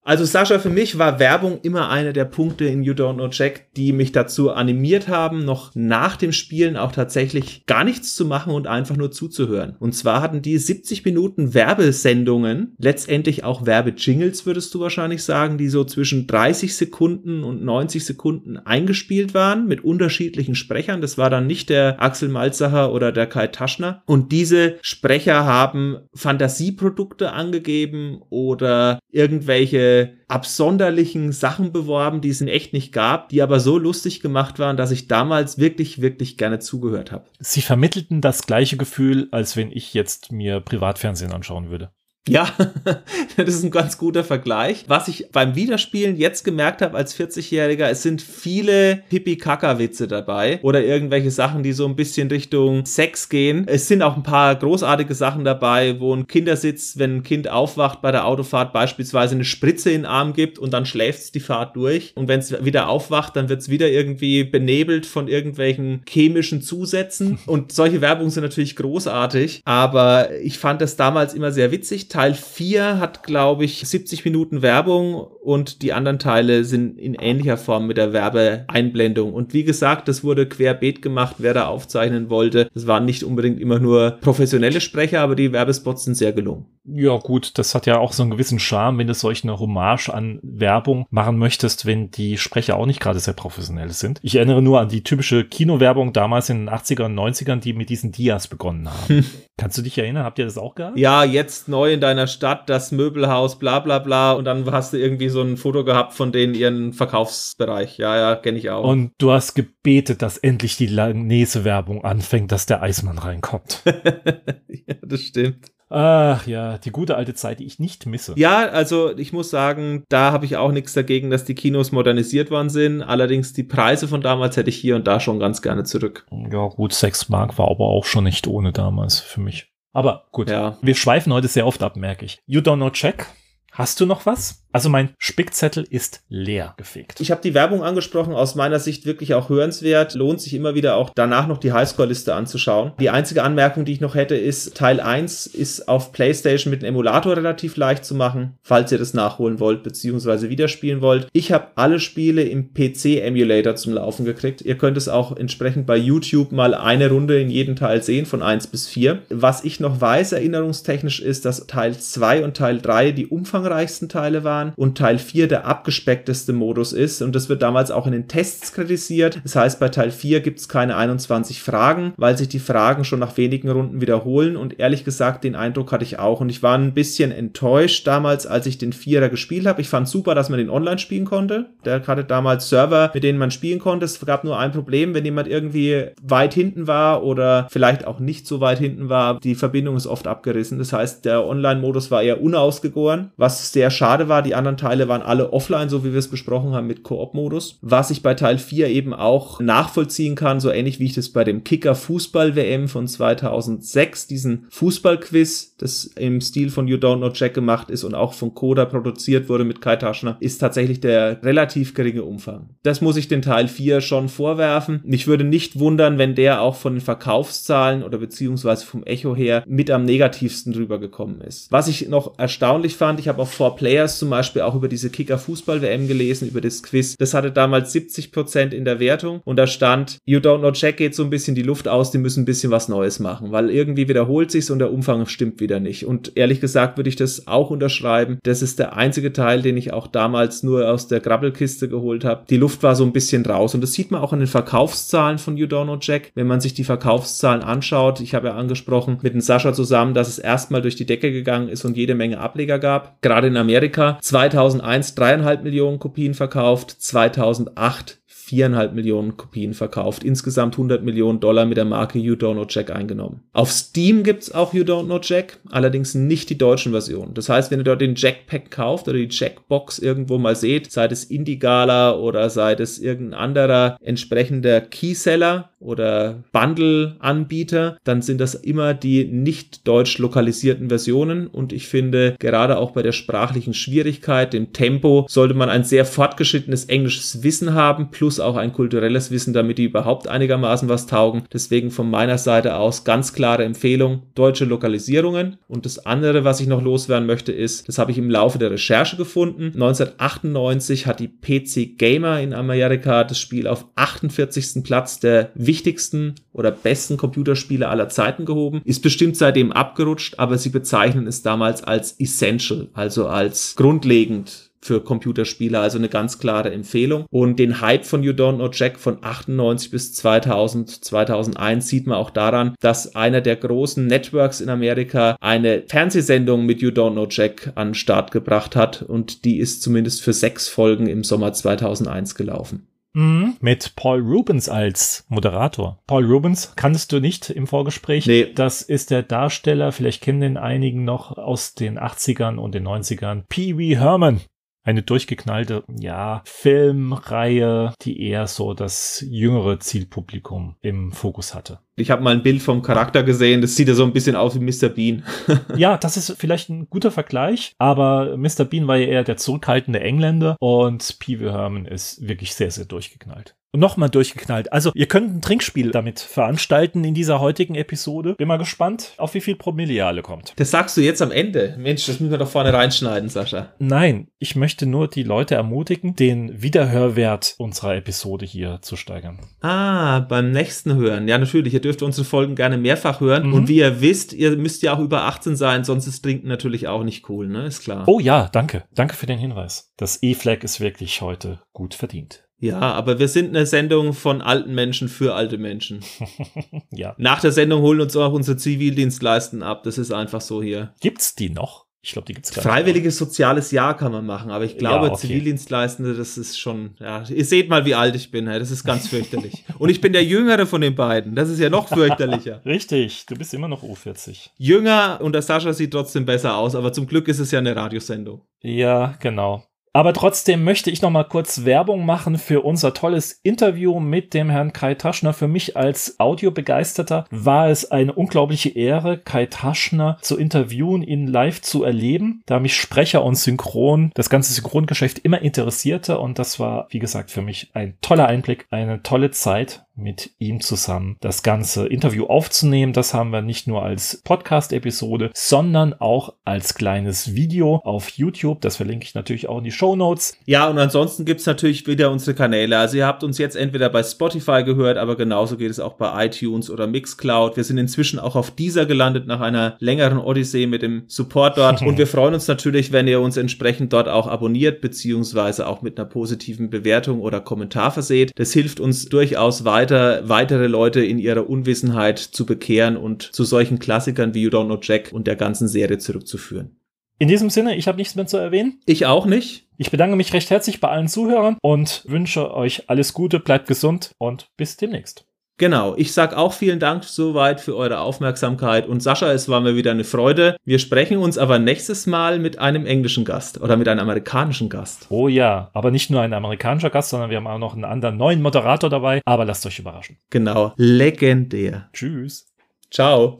[0.03, 3.71] Also Sascha, für mich war Werbung immer einer der Punkte in You Don't Know Jack,
[3.75, 8.51] die mich dazu animiert haben, noch nach dem Spielen auch tatsächlich gar nichts zu machen
[8.51, 9.75] und einfach nur zuzuhören.
[9.79, 15.69] Und zwar hatten die 70 Minuten Werbesendungen, letztendlich auch Werbejingles, würdest du wahrscheinlich sagen, die
[15.69, 21.01] so zwischen 30 Sekunden und 90 Sekunden eingespielt waren mit unterschiedlichen Sprechern.
[21.01, 24.01] Das war dann nicht der Axel Malzacher oder der Kai Taschner.
[24.07, 29.90] Und diese Sprecher haben Fantasieprodukte angegeben oder irgendwelche
[30.27, 34.77] absonderlichen Sachen beworben, die es in echt nicht gab, die aber so lustig gemacht waren,
[34.77, 37.25] dass ich damals wirklich, wirklich gerne zugehört habe.
[37.39, 41.91] Sie vermittelten das gleiche Gefühl, als wenn ich jetzt mir Privatfernsehen anschauen würde.
[42.29, 42.47] Ja,
[43.35, 44.85] das ist ein ganz guter Vergleich.
[44.87, 50.83] Was ich beim Wiederspielen jetzt gemerkt habe als 40-Jähriger, es sind viele Pipi-Kaka-Witze dabei oder
[50.83, 53.63] irgendwelche Sachen, die so ein bisschen Richtung Sex gehen.
[53.67, 58.03] Es sind auch ein paar großartige Sachen dabei, wo ein Kindersitz, wenn ein Kind aufwacht
[58.03, 61.39] bei der Autofahrt beispielsweise eine Spritze in den Arm gibt und dann schläft es die
[61.39, 66.03] Fahrt durch und wenn es wieder aufwacht, dann wird es wieder irgendwie benebelt von irgendwelchen
[66.07, 71.71] chemischen Zusätzen und solche Werbungen sind natürlich großartig, aber ich fand das damals immer sehr
[71.71, 72.09] witzig.
[72.11, 77.55] Teil 4 hat, glaube ich, 70 Minuten Werbung und die anderen Teile sind in ähnlicher
[77.55, 79.33] Form mit der Werbeeinblendung.
[79.33, 82.69] Und wie gesagt, das wurde querbeet gemacht, wer da aufzeichnen wollte.
[82.73, 86.65] Das waren nicht unbedingt immer nur professionelle Sprecher, aber die Werbespots sind sehr gelungen.
[86.83, 90.09] Ja, gut, das hat ja auch so einen gewissen Charme, wenn du solch eine Hommage
[90.09, 94.19] an Werbung machen möchtest, wenn die Sprecher auch nicht gerade sehr professionell sind.
[94.21, 97.89] Ich erinnere nur an die typische Kinowerbung damals in den 80er und 90ern, die mit
[97.89, 99.25] diesen Dias begonnen haben.
[99.57, 100.23] Kannst du dich erinnern?
[100.23, 100.97] Habt ihr das auch gehabt?
[100.97, 104.31] Ja, jetzt neu in deiner Stadt, das Möbelhaus, bla bla bla.
[104.31, 107.99] Und dann hast du irgendwie so ein Foto gehabt von denen ihren Verkaufsbereich.
[107.99, 108.83] Ja, ja, kenne ich auch.
[108.83, 113.83] Und du hast gebetet, dass endlich die Langnese-Werbung anfängt, dass der Eismann reinkommt.
[113.85, 115.67] ja, das stimmt.
[115.93, 118.33] Ach ja, die gute alte Zeit, die ich nicht misse.
[118.37, 122.49] Ja, also ich muss sagen, da habe ich auch nichts dagegen, dass die Kinos modernisiert
[122.49, 123.03] worden sind.
[123.03, 126.25] Allerdings die Preise von damals hätte ich hier und da schon ganz gerne zurück.
[126.31, 129.70] Ja, gut, 6 Mark war aber auch schon nicht ohne damals für mich.
[129.93, 130.77] Aber gut, ja.
[130.81, 132.41] wir schweifen heute sehr oft ab, merke ich.
[132.45, 133.27] You don't know check.
[133.71, 134.61] Hast du noch was?
[134.73, 137.19] Also mein Spickzettel ist leer gefegt.
[137.19, 140.13] Ich habe die Werbung angesprochen, aus meiner Sicht wirklich auch hörenswert.
[140.13, 142.93] Lohnt sich immer wieder auch danach noch die Highscore-Liste anzuschauen.
[142.99, 146.95] Die einzige Anmerkung, die ich noch hätte, ist, Teil 1 ist auf PlayStation mit einem
[146.95, 151.27] Emulator relativ leicht zu machen, falls ihr das nachholen wollt, beziehungsweise wieder spielen wollt.
[151.33, 154.61] Ich habe alle Spiele im PC-Emulator zum Laufen gekriegt.
[154.61, 158.41] Ihr könnt es auch entsprechend bei YouTube mal eine Runde in jedem Teil sehen, von
[158.41, 159.21] 1 bis 4.
[159.29, 164.09] Was ich noch weiß, erinnerungstechnisch, ist, dass Teil 2 und Teil 3 die Umfang umfangreichsten
[164.09, 167.21] Teile waren und Teil 4 der abgespeckteste Modus ist.
[167.21, 169.39] Und das wird damals auch in den Tests kritisiert.
[169.43, 173.19] Das heißt, bei Teil 4 gibt es keine 21 Fragen, weil sich die Fragen schon
[173.19, 174.57] nach wenigen Runden wiederholen.
[174.57, 176.41] Und ehrlich gesagt, den Eindruck hatte ich auch.
[176.41, 179.81] Und ich war ein bisschen enttäuscht damals, als ich den Vierer gespielt habe.
[179.81, 181.67] Ich fand super, dass man den online spielen konnte.
[181.85, 184.05] Der hatte damals Server, mit denen man spielen konnte.
[184.05, 188.47] Es gab nur ein Problem, wenn jemand irgendwie weit hinten war oder vielleicht auch nicht
[188.47, 189.39] so weit hinten war.
[189.39, 190.79] Die Verbindung ist oft abgerissen.
[190.79, 194.41] Das heißt, der Online-Modus war eher unausgegoren, was sehr schade war.
[194.41, 197.79] Die anderen Teile waren alle offline, so wie wir es besprochen haben mit Koop-Modus.
[197.81, 201.43] Was ich bei Teil 4 eben auch nachvollziehen kann, so ähnlich wie ich das bei
[201.43, 207.31] dem Kicker Fußball WM von 2006, diesen Fußballquiz, das im Stil von You Don't Know
[207.33, 211.43] Jack gemacht ist und auch von Koda produziert wurde mit Kai Taschner, ist tatsächlich der
[211.43, 212.69] relativ geringe Umfang.
[212.83, 215.01] Das muss ich den Teil 4 schon vorwerfen.
[215.03, 219.63] Mich würde nicht wundern, wenn der auch von den Verkaufszahlen oder beziehungsweise vom Echo her
[219.67, 221.71] mit am negativsten drüber gekommen ist.
[221.71, 225.09] Was ich noch erstaunlich fand, ich habe auf 4 Players zum Beispiel auch über diese
[225.09, 227.15] Kicker Fußball WM gelesen, über das Quiz.
[227.17, 231.15] Das hatte damals 70% in der Wertung und da stand, You Don't Know Jack geht
[231.15, 234.07] so ein bisschen die Luft aus, die müssen ein bisschen was Neues machen, weil irgendwie
[234.07, 236.05] wiederholt sich's und der Umfang stimmt wieder nicht.
[236.05, 238.39] Und ehrlich gesagt würde ich das auch unterschreiben.
[238.43, 242.43] Das ist der einzige Teil, den ich auch damals nur aus der Grabbelkiste geholt habe.
[242.49, 245.39] Die Luft war so ein bisschen raus und das sieht man auch an den Verkaufszahlen
[245.39, 246.31] von You Don't Know Jack.
[246.35, 250.27] Wenn man sich die Verkaufszahlen anschaut, ich habe ja angesprochen mit dem Sascha zusammen, dass
[250.27, 253.21] es erstmal durch die Decke gegangen ist und jede Menge Ableger gab.
[253.31, 258.20] Gerade in Amerika 2001 dreieinhalb Millionen Kopien verkauft, 2008
[258.51, 262.93] viereinhalb Millionen Kopien verkauft, insgesamt 100 Millionen Dollar mit der Marke You Don't Know Jack
[262.93, 263.39] eingenommen.
[263.53, 267.33] Auf Steam gibt's auch You Don't Know Jack, allerdings nicht die deutschen Versionen.
[267.33, 271.05] Das heißt, wenn ihr dort den Jackpack kauft oder die Jackbox irgendwo mal seht, sei
[271.05, 278.93] es Indigala oder sei es irgendein anderer entsprechender Keyseller oder Bundle-Anbieter, dann sind das immer
[278.93, 284.73] die nicht deutsch lokalisierten Versionen und ich finde, gerade auch bei der sprachlichen Schwierigkeit, dem
[284.73, 289.77] Tempo, sollte man ein sehr fortgeschrittenes englisches Wissen haben, plus auch ein kulturelles Wissen, damit
[289.77, 291.43] die überhaupt einigermaßen was taugen.
[291.53, 295.57] Deswegen von meiner Seite aus ganz klare Empfehlung, deutsche Lokalisierungen.
[295.67, 298.71] Und das andere, was ich noch loswerden möchte, ist, das habe ich im Laufe der
[298.71, 299.65] Recherche gefunden.
[299.73, 304.83] 1998 hat die PC Gamer in Amerika das Spiel auf 48.
[304.83, 308.81] Platz der wichtigsten oder besten Computerspiele aller Zeiten gehoben.
[308.83, 315.03] Ist bestimmt seitdem abgerutscht, aber sie bezeichnen es damals als essential, also als grundlegend für
[315.03, 317.25] Computerspiele, also eine ganz klare Empfehlung.
[317.29, 322.17] Und den Hype von You Don't Know Jack von 98 bis 2000, 2001 sieht man
[322.17, 327.27] auch daran, dass einer der großen Networks in Amerika eine Fernsehsendung mit You Don't Know
[327.29, 331.53] Jack an den Start gebracht hat und die ist zumindest für sechs Folgen im Sommer
[331.53, 332.87] 2001 gelaufen.
[333.13, 333.57] Mhm.
[333.59, 335.99] Mit Paul Rubens als Moderator.
[336.07, 338.25] Paul Rubens kanntest du nicht im Vorgespräch.
[338.25, 338.53] Nee.
[338.55, 343.43] Das ist der Darsteller, vielleicht kennen den einigen noch aus den 80ern und den 90ern.
[343.49, 344.41] Pee Wee Herman
[344.83, 351.79] eine durchgeknallte, ja, Filmreihe, die eher so das jüngere Zielpublikum im Fokus hatte.
[351.95, 354.59] Ich habe mal ein Bild vom Charakter gesehen, das sieht ja so ein bisschen aus
[354.59, 354.89] wie Mr.
[354.89, 355.23] Bean.
[355.75, 358.65] ja, das ist vielleicht ein guter Vergleich, aber Mr.
[358.65, 362.85] Bean war ja eher der zurückhaltende Engländer und Pee Wee Herman ist wirklich sehr, sehr
[362.85, 364.71] durchgeknallt nochmal durchgeknallt.
[364.73, 368.35] Also, ihr könnt ein Trinkspiel damit veranstalten in dieser heutigen Episode.
[368.35, 370.53] Bin mal gespannt, auf wie viel Promille ihr alle kommt.
[370.57, 371.75] Das sagst du jetzt am Ende.
[371.77, 373.73] Mensch, das müssen wir doch vorne reinschneiden, Sascha.
[373.79, 379.39] Nein, ich möchte nur die Leute ermutigen, den Wiederhörwert unserer Episode hier zu steigern.
[379.61, 381.27] Ah, beim nächsten Hören.
[381.27, 381.73] Ja, natürlich.
[381.73, 383.47] Ihr dürft unsere Folgen gerne mehrfach hören.
[383.47, 383.53] Mhm.
[383.53, 386.87] Und wie ihr wisst, ihr müsst ja auch über 18 sein, sonst ist Trinken natürlich
[386.87, 387.65] auch nicht cool, ne?
[387.65, 388.03] Ist klar.
[388.07, 388.83] Oh ja, danke.
[388.93, 389.93] Danke für den Hinweis.
[389.97, 392.43] Das E-Flag ist wirklich heute gut verdient.
[392.61, 396.01] Ja, aber wir sind eine Sendung von alten Menschen für alte Menschen.
[396.91, 397.15] ja.
[397.17, 399.83] Nach der Sendung holen uns auch unsere Zivildienstleisten ab.
[399.83, 400.93] Das ist einfach so hier.
[401.01, 401.87] Gibt's die noch?
[402.03, 405.11] Ich glaube, die gibt's gar Freiwilliges soziales Jahr kann man machen, aber ich glaube, ja,
[405.11, 405.27] okay.
[405.27, 409.07] Zivildienstleistende, das ist schon, ja, ihr seht mal, wie alt ich bin, das ist ganz
[409.09, 409.63] fürchterlich.
[409.77, 412.61] Und ich bin der Jüngere von den beiden, das ist ja noch fürchterlicher.
[412.65, 414.49] Richtig, du bist immer noch U40.
[414.57, 417.75] Jünger und der Sascha sieht trotzdem besser aus, aber zum Glück ist es ja eine
[417.75, 418.41] Radiosendung.
[418.61, 419.63] Ja, genau.
[419.93, 424.49] Aber trotzdem möchte ich noch mal kurz Werbung machen für unser tolles Interview mit dem
[424.49, 425.33] Herrn Kai Taschner.
[425.33, 431.61] Für mich als Audiobegeisterter war es eine unglaubliche Ehre, Kai Taschner zu interviewen, ihn live
[431.61, 436.87] zu erleben, da mich Sprecher und Synchron, das ganze Synchrongeschäft immer interessierte und das war,
[436.91, 441.87] wie gesagt, für mich ein toller Einblick, eine tolle Zeit mit ihm zusammen das ganze
[441.87, 442.93] Interview aufzunehmen.
[442.93, 448.61] Das haben wir nicht nur als Podcast-Episode, sondern auch als kleines Video auf YouTube.
[448.61, 450.37] Das verlinke ich natürlich auch in die Show Notes.
[450.45, 452.77] Ja, und ansonsten gibt's natürlich wieder unsere Kanäle.
[452.77, 456.25] Also ihr habt uns jetzt entweder bei Spotify gehört, aber genauso geht es auch bei
[456.25, 457.57] iTunes oder Mixcloud.
[457.57, 461.81] Wir sind inzwischen auch auf dieser gelandet nach einer längeren Odyssee mit dem Support dort.
[461.85, 465.99] und wir freuen uns natürlich, wenn ihr uns entsprechend dort auch abonniert, beziehungsweise auch mit
[465.99, 468.31] einer positiven Bewertung oder Kommentar verseht.
[468.35, 473.79] Das hilft uns durchaus weiter, weitere Leute in ihrer Unwissenheit zu bekehren und zu solchen
[473.79, 476.77] Klassikern wie You Don't Know Jack und der ganzen Serie zurückzuführen.
[477.17, 478.79] In diesem Sinne, ich habe nichts mehr zu erwähnen.
[478.85, 479.67] Ich auch nicht.
[479.77, 484.11] Ich bedanke mich recht herzlich bei allen Zuhörern und wünsche euch alles Gute, bleibt gesund
[484.17, 485.25] und bis demnächst.
[485.61, 489.75] Genau, ich sag auch vielen Dank soweit für eure Aufmerksamkeit und Sascha, es war mir
[489.75, 490.57] wieder eine Freude.
[490.65, 495.05] Wir sprechen uns aber nächstes Mal mit einem englischen Gast oder mit einem amerikanischen Gast.
[495.09, 498.17] Oh ja, aber nicht nur ein amerikanischer Gast, sondern wir haben auch noch einen anderen
[498.17, 500.17] neuen Moderator dabei, aber lasst euch überraschen.
[500.31, 501.89] Genau, legendär.
[501.93, 502.47] Tschüss.
[502.89, 503.37] Ciao.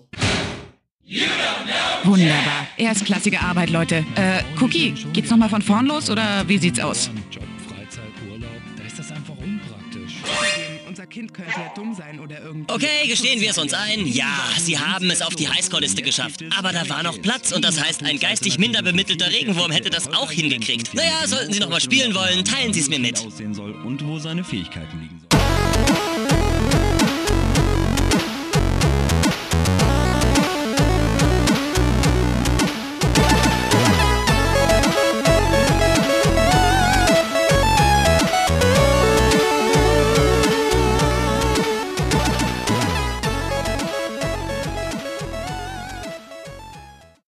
[2.03, 2.67] Wunderbar.
[2.77, 4.05] Erstklassige Arbeit, Leute.
[4.13, 7.09] Äh, Cookie, geht's nochmal von vorn los oder wie sieht's aus?
[11.01, 12.71] Unser Kind könnte ja dumm sein oder irgendwie.
[12.71, 14.05] Okay, gestehen wir es uns ein.
[14.05, 14.27] Ja,
[14.59, 16.43] sie haben es auf die Highscore-Liste geschafft.
[16.55, 20.13] Aber da war noch Platz und das heißt, ein geistig minder bemittelter Regenwurm hätte das
[20.13, 20.93] auch hingekriegt.
[20.93, 23.19] Naja, sollten Sie noch mal spielen wollen, teilen Sie es mir mit.
[23.25, 25.40] aussehen soll und wo seine Fähigkeiten liegen sollen.